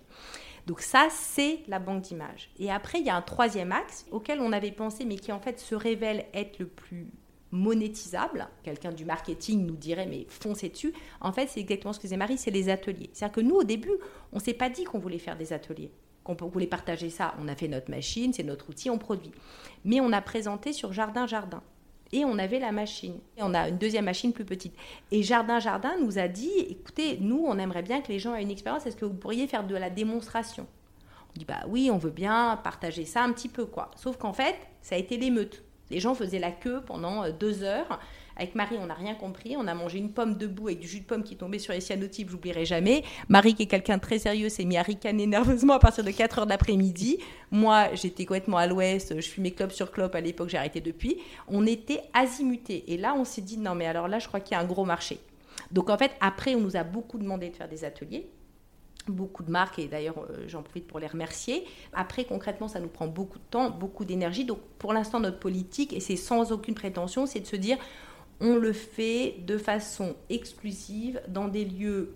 [0.67, 2.49] Donc ça, c'est la banque d'images.
[2.59, 5.39] Et après, il y a un troisième axe auquel on avait pensé, mais qui en
[5.39, 7.07] fait se révèle être le plus
[7.51, 8.47] monétisable.
[8.63, 10.93] Quelqu'un du marketing nous dirait mais foncez dessus.
[11.19, 13.09] En fait, c'est exactement ce que disait Marie, c'est les ateliers.
[13.13, 13.91] C'est-à-dire que nous, au début,
[14.31, 15.91] on ne s'est pas dit qu'on voulait faire des ateliers,
[16.23, 17.35] qu'on voulait partager ça.
[17.39, 19.31] On a fait notre machine, c'est notre outil, on produit.
[19.83, 21.61] Mais on a présenté sur Jardin Jardin.
[22.13, 23.19] Et on avait la machine.
[23.37, 24.75] Et on a une deuxième machine plus petite.
[25.11, 28.41] Et Jardin Jardin nous a dit, écoutez, nous, on aimerait bien que les gens aient
[28.41, 28.85] une expérience.
[28.85, 30.67] Est-ce que vous pourriez faire de la démonstration?
[31.33, 33.91] On dit, bah oui, on veut bien partager ça un petit peu, quoi.
[33.95, 35.63] Sauf qu'en fait, ça a été l'émeute.
[35.89, 37.99] Les gens faisaient la queue pendant euh, deux heures.
[38.41, 39.55] Avec Marie, on n'a rien compris.
[39.55, 41.79] On a mangé une pomme debout avec du jus de pomme qui tombait sur les
[41.79, 43.03] cyanotypes, j'oublierai jamais.
[43.29, 46.09] Marie, qui est quelqu'un de très sérieux, s'est mis à ricaner nerveusement à partir de
[46.09, 47.19] 4 heures d'après-midi.
[47.51, 51.17] Moi, j'étais complètement à l'ouest, je fumais clope sur clope à l'époque, j'ai arrêté depuis.
[51.47, 52.83] On était azimutés.
[52.91, 54.65] Et là, on s'est dit, non, mais alors là, je crois qu'il y a un
[54.65, 55.19] gros marché.
[55.71, 58.27] Donc en fait, après, on nous a beaucoup demandé de faire des ateliers
[59.07, 61.65] beaucoup de marques et d'ailleurs euh, j'en profite pour les remercier.
[61.91, 64.45] Après concrètement ça nous prend beaucoup de temps, beaucoup d'énergie.
[64.45, 67.77] Donc pour l'instant notre politique et c'est sans aucune prétention, c'est de se dire
[68.41, 72.15] on le fait de façon exclusive dans des lieux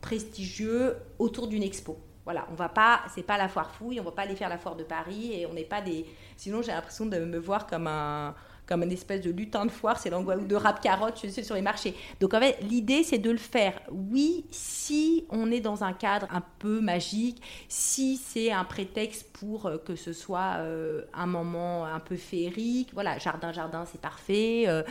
[0.00, 1.98] prestigieux autour d'une expo.
[2.24, 4.58] Voilà, on va pas, c'est pas la foire fouille, on va pas aller faire la
[4.58, 6.06] foire de Paris et on n'est pas des.
[6.36, 8.34] Sinon, j'ai l'impression de me voir comme un,
[8.66, 11.54] comme une espèce de lutin de foire, c'est l'angoisse de rap carotte, je sais, sur
[11.54, 11.94] les marchés.
[12.20, 13.78] Donc en fait, l'idée, c'est de le faire.
[13.90, 19.66] Oui, si on est dans un cadre un peu magique, si c'est un prétexte pour
[19.66, 24.64] euh, que ce soit euh, un moment un peu féerique, voilà, jardin, jardin, c'est parfait.
[24.66, 24.82] Euh,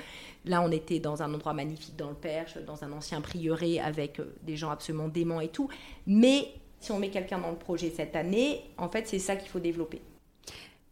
[0.45, 4.21] là, on était dans un endroit magnifique dans le Perche, dans un ancien prieuré avec
[4.43, 5.69] des gens absolument déments et tout.
[6.05, 6.47] Mais
[6.80, 9.59] si on met quelqu'un dans le projet cette année, en fait, c'est ça qu'il faut
[9.59, 10.01] développer.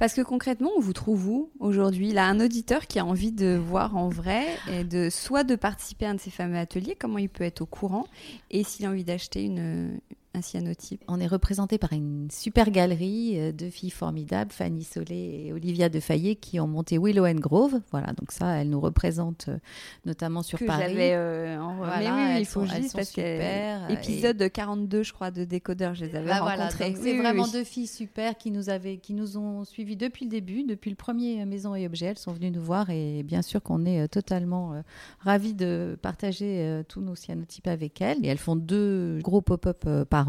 [0.01, 2.11] Parce que concrètement, on vous trouve où aujourd'hui?
[2.11, 6.07] Là, un auditeur qui a envie de voir en vrai et de soit de participer
[6.07, 8.07] à un de ces fameux ateliers, comment il peut être au courant,
[8.49, 9.99] et s'il a envie d'acheter une,
[10.33, 11.03] un cyanotype.
[11.07, 15.89] On est représenté par une super galerie euh, de filles formidables, Fanny Solé et Olivia
[15.89, 17.81] Defayet, qui ont monté Willow and Grove.
[17.91, 19.57] Voilà, donc ça, elles nous représentent euh,
[20.05, 20.95] notamment sur que Paris.
[20.97, 21.75] Euh, en...
[21.75, 23.89] voilà, Mais oui, il faut juste parce super.
[23.89, 26.95] Épisode 42, je crois, de Décodeur, je les avais bah rencontrées.
[26.95, 30.63] c'est vraiment deux filles super qui nous, avaient, qui nous ont suivis depuis le début,
[30.63, 32.07] depuis le premier Maison et Objets.
[32.07, 34.81] Elles sont venues nous voir et bien sûr qu'on est totalement
[35.19, 38.25] ravis de partager tous nos cyanotypes avec elles.
[38.25, 40.20] Et elles font deux gros pop-up par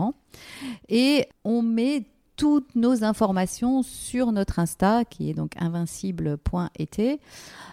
[0.88, 7.20] et on met toutes nos informations sur notre Insta, qui est donc invincible.et,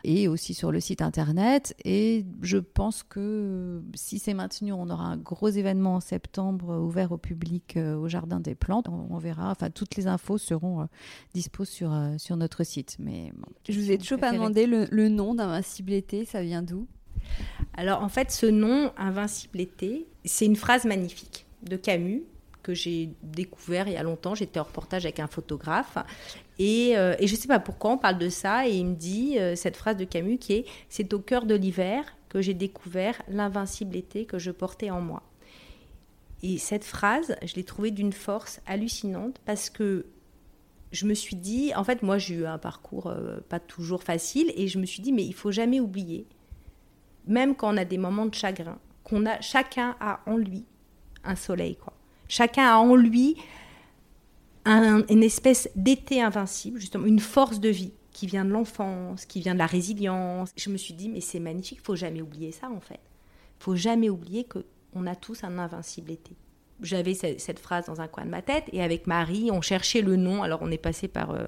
[0.04, 1.76] et aussi sur le site internet.
[1.86, 7.12] Et je pense que si c'est maintenu, on aura un gros événement en septembre ouvert
[7.12, 8.88] au public euh, au Jardin des Plantes.
[8.90, 10.86] On, verra, enfin, toutes les infos seront euh,
[11.34, 12.98] dispo sur, euh, sur notre site.
[13.00, 13.32] Mais
[13.68, 16.86] Je vous ai toujours pas demandé le, le nom d'Invincible été, ça vient d'où?
[17.74, 22.24] Alors en fait, ce nom, Invincible été, c'est une phrase magnifique de Camus
[22.64, 24.36] que j'ai découvert il y a longtemps.
[24.36, 25.98] J'étais en reportage avec un photographe.
[26.58, 28.68] Et, euh, et je ne sais pas pourquoi on parle de ça.
[28.68, 31.56] Et il me dit euh, cette phrase de Camus qui est C'est au cœur de
[31.56, 35.24] l'hiver que j'ai découvert l'invincible été que je portais en moi.
[36.42, 40.06] Et cette phrase, je l'ai trouvée d'une force hallucinante parce que
[40.92, 44.52] je me suis dit, en fait, moi j'ai eu un parcours euh, pas toujours facile
[44.56, 46.26] et je me suis dit, mais il faut jamais oublier,
[47.28, 50.66] même quand on a des moments de chagrin, qu'on a chacun a en lui
[51.24, 51.94] un soleil, quoi.
[52.28, 53.36] Chacun a en lui
[54.66, 59.54] une espèce d'été invincible, justement, une force de vie qui vient de l'enfance, qui vient
[59.54, 60.52] de la résilience.
[60.56, 63.00] Je me suis dit, mais c'est magnifique, faut jamais oublier ça, en fait.
[63.60, 66.36] Faut jamais oublier qu'on a tous un invincible été
[66.82, 70.16] j'avais cette phrase dans un coin de ma tête et avec Marie, on cherchait le
[70.16, 70.44] nom.
[70.44, 71.46] Alors on est passé par, euh,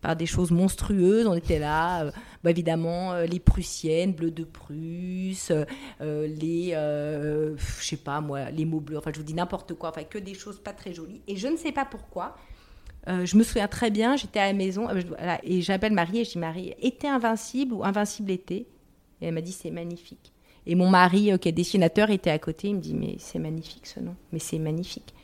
[0.00, 1.26] par des choses monstrueuses.
[1.26, 2.10] On était là, euh,
[2.44, 5.52] bah, évidemment, euh, les Prussiennes, bleu de Prusse,
[6.00, 8.98] les, je sais pas moi, les mots bleus.
[8.98, 9.90] Enfin, je vous dis n'importe quoi.
[9.90, 11.22] Enfin, que des choses pas très jolies.
[11.26, 12.36] Et je ne sais pas pourquoi.
[13.06, 14.88] je me souviens très bien, j'étais à la maison
[15.42, 18.66] et j'appelle Marie et je dis Marie, été invincible ou invincible été?
[19.20, 20.32] Et elle m'a dit c'est magnifique.
[20.68, 22.68] Et mon mari, euh, qui est dessinateur, était à côté.
[22.68, 24.14] Il me dit Mais c'est magnifique ce nom.
[24.32, 25.14] Mais c'est magnifique.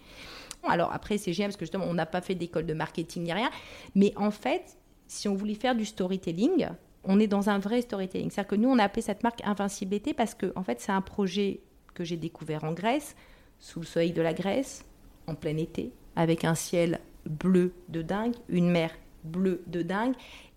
[0.67, 3.33] Alors après, c'est génial parce que justement, on n'a pas fait d'école de marketing ni
[3.33, 3.51] rien.
[3.95, 6.69] Mais en fait, si on voulait faire du storytelling,
[7.05, 8.31] on est dans un vrai storytelling.
[8.31, 11.03] C'est-à-dire que nous, on a appelé cette marque Invincibilité parce que, en fait, c'est un
[11.03, 11.61] projet
[11.93, 13.15] que j'ai découvert en Grèce,
[13.59, 14.85] sous le soleil de la Grèce,
[15.27, 18.91] en plein été, avec un ciel bleu de dingue, une mer
[19.23, 20.15] bleue de dingue,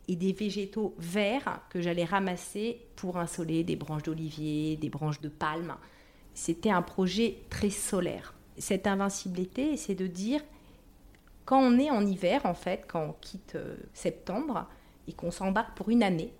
[0.07, 5.29] et des végétaux verts que j'allais ramasser pour insoler des branches d'olivier, des branches de
[5.29, 5.75] palme.
[6.33, 8.33] C'était un projet très solaire.
[8.57, 10.41] Cette invincibilité, c'est de dire,
[11.45, 14.67] quand on est en hiver, en fait, quand on quitte euh, septembre
[15.07, 16.33] et qu'on s'embarque pour une année,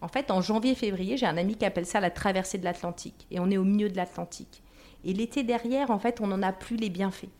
[0.00, 3.26] en fait, en janvier-février, j'ai un ami qui appelle ça la traversée de l'Atlantique.
[3.30, 4.62] Et on est au milieu de l'Atlantique.
[5.04, 7.30] Et l'été derrière, en fait, on n'en a plus les bienfaits.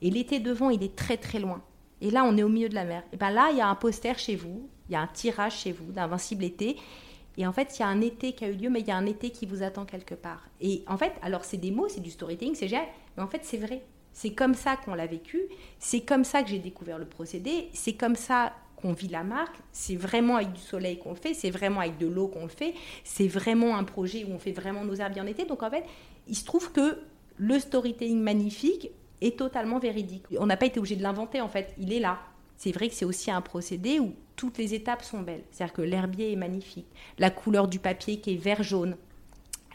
[0.00, 1.62] Et l'été devant, il est très très loin.
[2.00, 3.02] Et là, on est au milieu de la mer.
[3.12, 5.56] Et bien là, il y a un poster chez vous, il y a un tirage
[5.56, 6.76] chez vous d'Invincible été.
[7.36, 8.90] Et en fait, il y a un été qui a eu lieu, mais il y
[8.90, 10.48] a un été qui vous attend quelque part.
[10.60, 12.86] Et en fait, alors c'est des mots, c'est du storytelling, c'est génial,
[13.16, 13.82] mais en fait, c'est vrai.
[14.12, 15.42] C'est comme ça qu'on l'a vécu,
[15.78, 19.56] c'est comme ça que j'ai découvert le procédé, c'est comme ça qu'on vit la marque,
[19.70, 22.48] c'est vraiment avec du soleil qu'on le fait, c'est vraiment avec de l'eau qu'on le
[22.48, 22.74] fait,
[23.04, 25.44] c'est vraiment un projet où on fait vraiment nos herbiers en été.
[25.44, 25.84] Donc en fait,
[26.26, 26.98] il se trouve que
[27.36, 30.24] le storytelling magnifique est totalement véridique.
[30.38, 32.18] On n'a pas été obligé de l'inventer en fait, il est là.
[32.58, 35.44] C'est vrai que c'est aussi un procédé où toutes les étapes sont belles.
[35.50, 36.86] C'est-à-dire que l'herbier est magnifique,
[37.18, 38.96] la couleur du papier qui est vert-jaune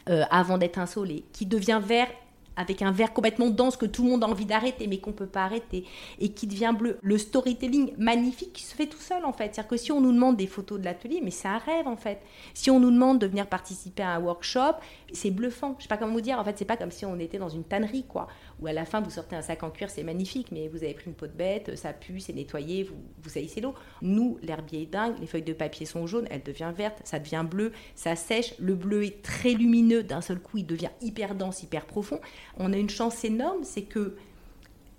[0.08, 2.08] euh, avant d'être insolé, qui devient vert
[2.56, 5.16] avec un vert complètement dense que tout le monde a envie d'arrêter mais qu'on ne
[5.16, 5.84] peut pas arrêter
[6.20, 6.98] et qui devient bleu.
[7.02, 9.54] Le storytelling magnifique qui se fait tout seul en fait.
[9.54, 11.96] C'est-à-dire que si on nous demande des photos de l'atelier, mais c'est un rêve en
[11.96, 12.20] fait.
[12.52, 14.74] Si on nous demande de venir participer à un workshop,
[15.12, 15.74] c'est bluffant.
[15.78, 16.38] Je sais pas comment vous dire.
[16.38, 18.28] En fait, c'est pas comme si on était dans une tannerie quoi
[18.60, 20.94] ou à la fin vous sortez un sac en cuir, c'est magnifique, mais vous avez
[20.94, 23.74] pris une peau de bête, ça pue, c'est nettoyé, vous, vous salissez l'eau.
[24.02, 27.44] Nous, l'herbier est dingue, les feuilles de papier sont jaunes, elle devient verte, ça devient
[27.48, 31.62] bleu, ça sèche, le bleu est très lumineux, d'un seul coup il devient hyper dense,
[31.62, 32.20] hyper profond.
[32.56, 34.16] On a une chance énorme, c'est que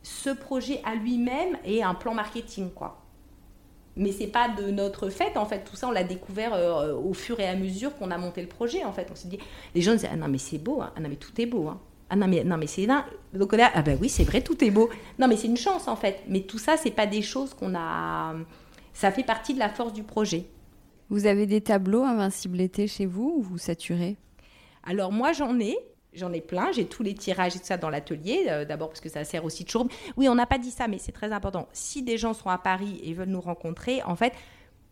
[0.03, 3.01] ce projet à lui-même est un plan marketing, quoi.
[3.95, 7.13] mais c'est pas de notre fait en fait tout ça on l'a découvert euh, au
[7.13, 9.39] fur et à mesure qu'on a monté le projet en fait on s'est dit
[9.73, 10.91] les gens disaient ah non mais c'est beau hein.
[10.95, 11.79] ah non mais tout est beau hein.
[12.15, 14.63] Ah non mais non mais c'est là donc là ah ben oui c'est vrai tout
[14.63, 14.89] est beau.
[15.19, 16.23] Non mais c'est une chance en fait.
[16.27, 18.33] Mais tout ça c'est pas des choses qu'on a
[18.93, 20.45] ça fait partie de la force du projet.
[21.09, 24.15] Vous avez des tableaux invincible été chez vous ou vous saturez?
[24.83, 25.77] Alors moi j'en ai.
[26.13, 29.01] J'en ai plein, j'ai tous les tirages et tout ça dans l'atelier, euh, d'abord parce
[29.01, 29.89] que ça sert aussi de showroom.
[30.15, 31.67] Oui, on n'a pas dit ça, mais c'est très important.
[31.73, 34.31] Si des gens sont à Paris et veulent nous rencontrer, en fait,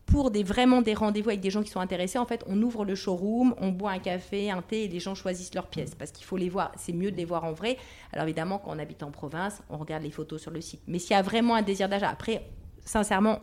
[0.06, 2.86] pour des, vraiment des rendez-vous avec des gens qui sont intéressés, en fait, on ouvre
[2.86, 6.12] le showroom, on boit un café, un thé et les gens choisissent leurs pièces parce
[6.12, 6.72] qu'il faut les voir.
[6.78, 7.78] C'est mieux de les voir en vrai.
[8.12, 10.82] Alors évidemment, quand on habite en province, on regarde les photos sur le site.
[10.88, 12.44] Mais s'il y a vraiment un désir d'achat, après,
[12.86, 13.40] sincèrement,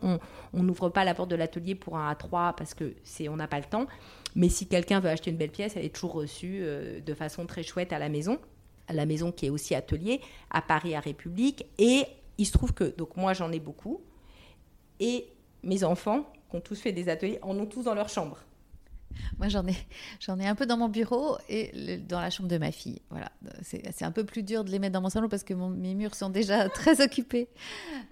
[0.53, 3.47] on n'ouvre pas la porte de l'atelier pour un A3 parce que c'est on n'a
[3.47, 3.87] pas le temps.
[4.35, 7.45] Mais si quelqu'un veut acheter une belle pièce, elle est toujours reçue euh, de façon
[7.45, 8.39] très chouette à la maison.
[8.87, 11.65] À la maison qui est aussi atelier, à Paris, à République.
[11.77, 12.05] Et
[12.37, 14.01] il se trouve que, donc moi j'en ai beaucoup.
[14.99, 15.27] Et
[15.63, 18.37] mes enfants, qui ont tous fait des ateliers, en ont tous dans leur chambre.
[19.39, 19.75] Moi, j'en ai,
[20.19, 23.01] j'en ai un peu dans mon bureau et dans la chambre de ma fille.
[23.09, 23.31] Voilà,
[23.61, 26.15] c'est, un peu plus dur de les mettre dans mon salon parce que mes murs
[26.15, 27.49] sont déjà très occupés.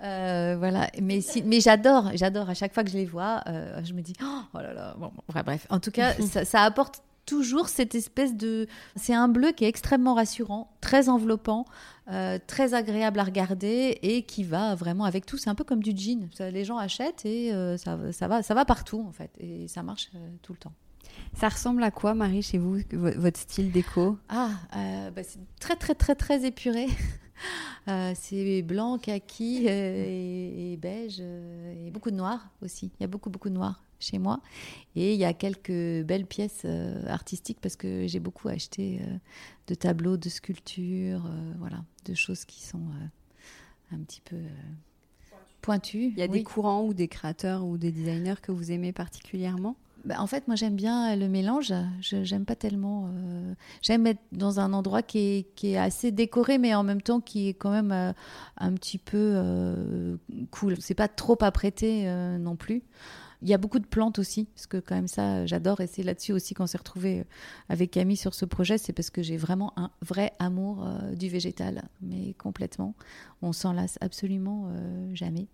[0.04, 2.50] Euh, voilà, mais, si, mais j'adore, j'adore.
[2.50, 4.96] À chaque fois que je les vois, euh, je me dis, oh, oh là là.
[4.98, 5.68] Bon, bref.
[5.70, 6.14] En tout cas,
[6.44, 8.68] ça, apporte toujours cette espèce de...
[8.96, 11.66] C'est un bleu qui est extrêmement rassurant, très enveloppant,
[12.10, 15.38] euh, très agréable à regarder et qui va vraiment avec tout.
[15.38, 16.30] C'est un peu comme du jean.
[16.39, 19.32] les gens achètent et ça, ça, va, ça va partout en fait.
[19.39, 20.10] Et ça marche
[20.41, 20.74] tout le temps.
[21.36, 24.18] Ça ressemble à quoi, Marie, chez vous, votre style déco?
[24.30, 26.88] Ah, euh, bah, c'est très, très, très, très épuré.
[27.88, 32.92] Euh, c'est blanc, kaki euh, et, beige et beaucoup de noir aussi.
[33.00, 34.42] Il y a beaucoup, beaucoup de noir chez moi.
[34.96, 36.66] Et il y a quelques belles pièces
[37.08, 39.02] artistiques parce que j'ai beaucoup acheté
[39.68, 42.84] de tableaux, de sculptures, voilà, de choses qui sont
[43.92, 44.38] un petit peu
[45.62, 46.12] pointues.
[46.16, 49.76] Il y a des courants ou des créateurs ou des designers que vous aimez particulièrement?
[50.06, 51.74] Bah, en fait, moi, j'aime bien le mélange.
[52.02, 53.10] Je j'aime pas tellement.
[53.14, 57.50] Euh, j'aime être dans un endroit qui est, assez décoré, mais en même temps qui
[57.50, 58.14] est quand même euh,
[58.58, 60.18] un petit peu euh,
[60.52, 60.78] cool.
[60.80, 62.84] C'est pas trop apprêté non plus.
[63.41, 65.80] Il y a beaucoup de plantes aussi, parce que quand même ça, j'adore.
[65.82, 67.26] Et c'est là-dessus aussi qu'on s'est retrouvé
[67.70, 68.78] avec Camille sur ce projet.
[68.78, 70.86] C'est parce que j'ai vraiment un vrai amour
[71.16, 72.95] du végétal, mais complètement.
[73.41, 74.70] On s'en lasse absolument
[75.14, 75.47] jamais.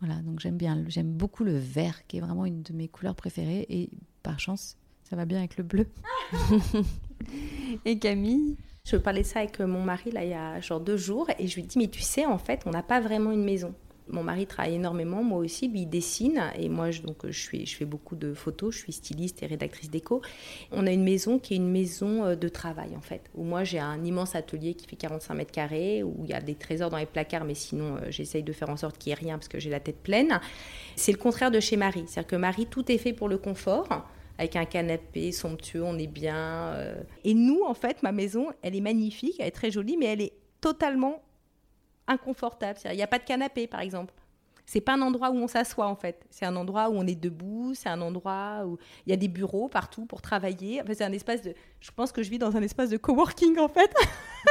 [0.00, 3.16] Voilà, donc j'aime bien, j'aime beaucoup le vert, qui est vraiment une de mes couleurs
[3.16, 3.90] préférées, et
[4.22, 5.86] par chance, ça va bien avec le bleu.
[7.84, 8.56] et Camille?
[8.84, 11.56] Je parlais ça avec mon mari là il y a genre deux jours, et je
[11.56, 13.74] lui dis mais tu sais en fait on n'a pas vraiment une maison
[14.10, 17.84] mon mari travaille énormément, moi aussi, il dessine et moi je, donc je, je fais
[17.84, 20.22] beaucoup de photos, je suis styliste et rédactrice déco.
[20.72, 23.64] On a une maison qui est une maison euh, de travail en fait, où moi
[23.64, 26.90] j'ai un immense atelier qui fait 45 mètres carrés, où il y a des trésors
[26.90, 29.38] dans les placards, mais sinon euh, j'essaye de faire en sorte qu'il n'y ait rien
[29.38, 30.40] parce que j'ai la tête pleine.
[30.96, 33.88] C'est le contraire de chez Marie, c'est-à-dire que Marie tout est fait pour le confort
[34.38, 36.36] avec un canapé somptueux, on est bien.
[36.36, 37.02] Euh.
[37.24, 40.20] Et nous, en fait, ma maison, elle est magnifique, elle est très jolie, mais elle
[40.20, 41.22] est totalement
[42.08, 42.78] inconfortable.
[42.86, 44.12] Il n'y a pas de canapé, par exemple.
[44.70, 46.26] C'est pas un endroit où on s'assoit en fait.
[46.28, 47.72] C'est un endroit où on est debout.
[47.74, 50.82] C'est un endroit où il y a des bureaux partout pour travailler.
[50.92, 51.54] c'est un espace de.
[51.80, 53.90] Je pense que je vis dans un espace de coworking en fait.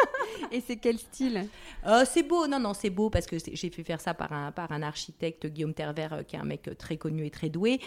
[0.51, 1.47] Et c'est quel style?
[1.85, 2.47] Euh, C'est beau.
[2.47, 5.45] Non, non, c'est beau parce que j'ai fait faire ça par un, par un architecte,
[5.45, 7.79] Guillaume Terver, euh, qui est un mec très connu et très doué.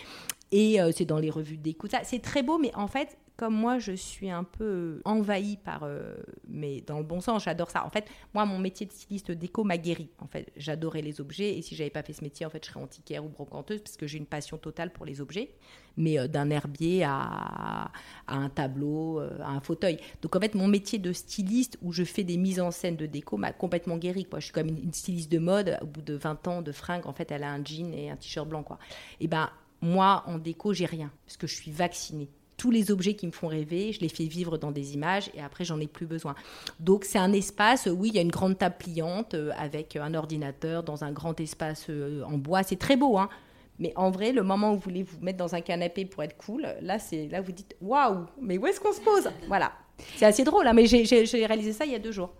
[0.52, 1.92] Et euh, c'est dans les revues d'écoute.
[2.04, 6.14] C'est très beau, mais en fait, comme moi, je suis un peu envahie par, euh,
[6.46, 7.86] mais dans le bon sens, j'adore ça.
[7.86, 10.10] En fait, moi, mon métier de styliste déco m'a guéri.
[10.18, 12.70] En fait, j'adorais les objets, et si j'avais pas fait ce métier, en fait, je
[12.70, 15.54] serais antiquaire ou brocanteuse, parce que j'ai une passion totale pour les objets,
[15.96, 17.90] mais euh, d'un herbier à,
[18.28, 19.98] un tableau, euh, à un fauteuil.
[20.20, 23.06] Donc, en fait, mon métier de styliste, où je fais des mises en scène de
[23.06, 24.26] déco, m'a complètement guéri.
[24.26, 24.40] Quoi.
[24.40, 25.78] Je suis comme une, styliste de mode.
[25.80, 28.16] Au bout de 20 ans de fringues, en fait, elle a un jean et un
[28.16, 28.78] t-shirt blanc, quoi.
[29.18, 29.48] Et ben,
[29.80, 32.28] moi, en déco, j'ai rien, parce que je suis vaccinée
[32.60, 35.40] tous les objets qui me font rêver, je les fais vivre dans des images et
[35.40, 36.34] après j'en ai plus besoin.
[36.78, 40.12] Donc c'est un espace, oui, il y a une grande table pliante euh, avec un
[40.12, 43.30] ordinateur dans un grand espace euh, en bois, c'est très beau, hein.
[43.78, 46.36] Mais en vrai, le moment où vous voulez vous mettre dans un canapé pour être
[46.36, 49.30] cool, là, c'est là vous dites waouh, mais où est-ce qu'on se pose?
[49.48, 49.72] Voilà,
[50.16, 52.34] c'est assez drôle, hein, mais j'ai réalisé ça il y a deux jours.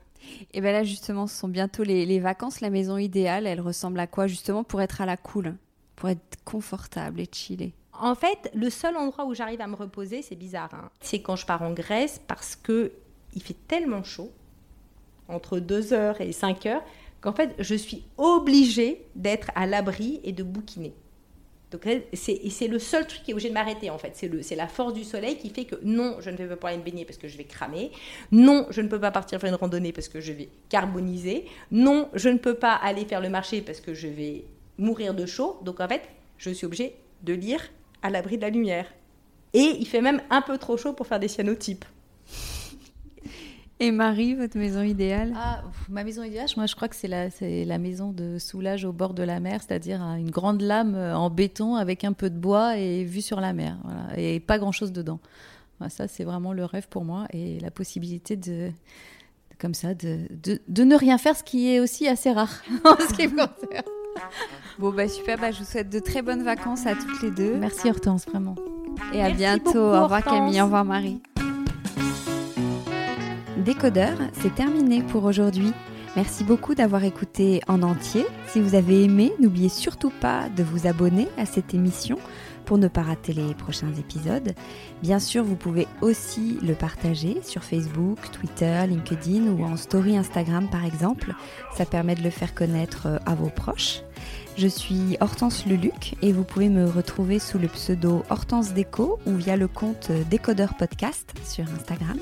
[0.52, 2.60] Et bien là, justement, ce sont bientôt les, les vacances.
[2.60, 5.54] La maison idéale, elle ressemble à quoi justement pour être à la cool,
[5.96, 10.22] pour être confortable et chillé en fait, le seul endroit où j'arrive à me reposer,
[10.22, 12.92] c'est bizarre, hein, c'est quand je pars en Grèce parce que
[13.34, 14.32] il fait tellement chaud,
[15.28, 16.80] entre 2h et 5h,
[17.20, 20.94] qu'en fait, je suis obligée d'être à l'abri et de bouquiner.
[21.70, 24.16] Donc c'est le seul truc qui est obligé de m'arrêter en fait.
[24.42, 26.82] C'est la force du soleil qui fait que non, je ne vais pas aller me
[26.82, 27.92] baigner parce que je vais cramer.
[28.32, 31.44] Non, je ne peux pas partir faire une randonnée parce que je vais carboniser.
[31.70, 34.46] Non, je ne peux pas aller faire le marché parce que je vais
[34.78, 35.60] mourir de chaud.
[35.62, 36.02] Donc en fait,
[36.38, 37.60] je suis obligée de lire
[38.02, 38.86] à l'abri de la lumière.
[39.52, 41.84] Et il fait même un peu trop chaud pour faire des cyanotypes.
[43.82, 45.32] Et Marie, votre maison idéale?
[45.34, 48.92] Ah, Ma maison idéale, moi je crois que c'est la, la maison de soulage au
[48.92, 52.28] bord de la mer, c'est-à-dire hein, une grande lame euh, en béton avec un peu
[52.28, 53.78] de bois et vue sur la mer.
[54.18, 55.18] et pas grand-chose dedans.
[55.88, 58.70] ça, c'est vraiment le rêve pour moi et la possibilité de,
[59.58, 60.26] comme ça, de,
[60.68, 63.99] de, ne rien faire, ce qui est aussi assez rare en ce qui me concerne.
[64.78, 67.56] Bon, bah super, bah, je vous souhaite de très bonnes vacances à toutes les deux.
[67.56, 68.54] Merci Hortense, vraiment.
[69.12, 69.78] Et à bientôt.
[69.78, 71.20] au revoir Camille, au revoir Marie.
[73.58, 75.72] Décodeur, c'est terminé pour aujourd'hui.
[76.16, 78.26] Merci beaucoup d'avoir écouté en entier.
[78.48, 82.18] Si vous avez aimé, n'oubliez surtout pas de vous abonner à cette émission
[82.70, 84.54] pour ne pas rater les prochains épisodes.
[85.02, 90.68] Bien sûr, vous pouvez aussi le partager sur Facebook, Twitter, LinkedIn ou en story Instagram
[90.70, 91.34] par exemple.
[91.76, 94.02] Ça permet de le faire connaître euh, à vos proches.
[94.56, 99.34] Je suis Hortense Luluc et vous pouvez me retrouver sous le pseudo Hortense Déco ou
[99.34, 102.20] via le compte Décodeur Podcast sur Instagram.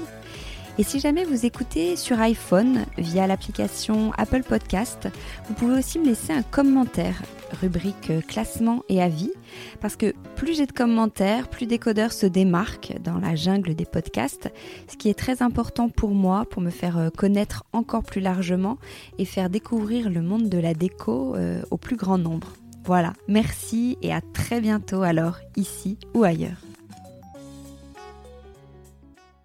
[0.79, 5.09] Et si jamais vous écoutez sur iPhone via l'application Apple Podcast,
[5.49, 7.21] vous pouvez aussi me laisser un commentaire,
[7.61, 9.33] rubrique classement et avis,
[9.81, 14.53] parce que plus j'ai de commentaires, plus Décodeur se démarque dans la jungle des podcasts,
[14.87, 18.79] ce qui est très important pour moi, pour me faire euh, connaître encore plus largement
[19.19, 22.53] et faire découvrir le monde de la déco euh, au plus grand nombre.
[22.85, 26.68] Voilà, merci et à très bientôt alors, ici ou ailleurs.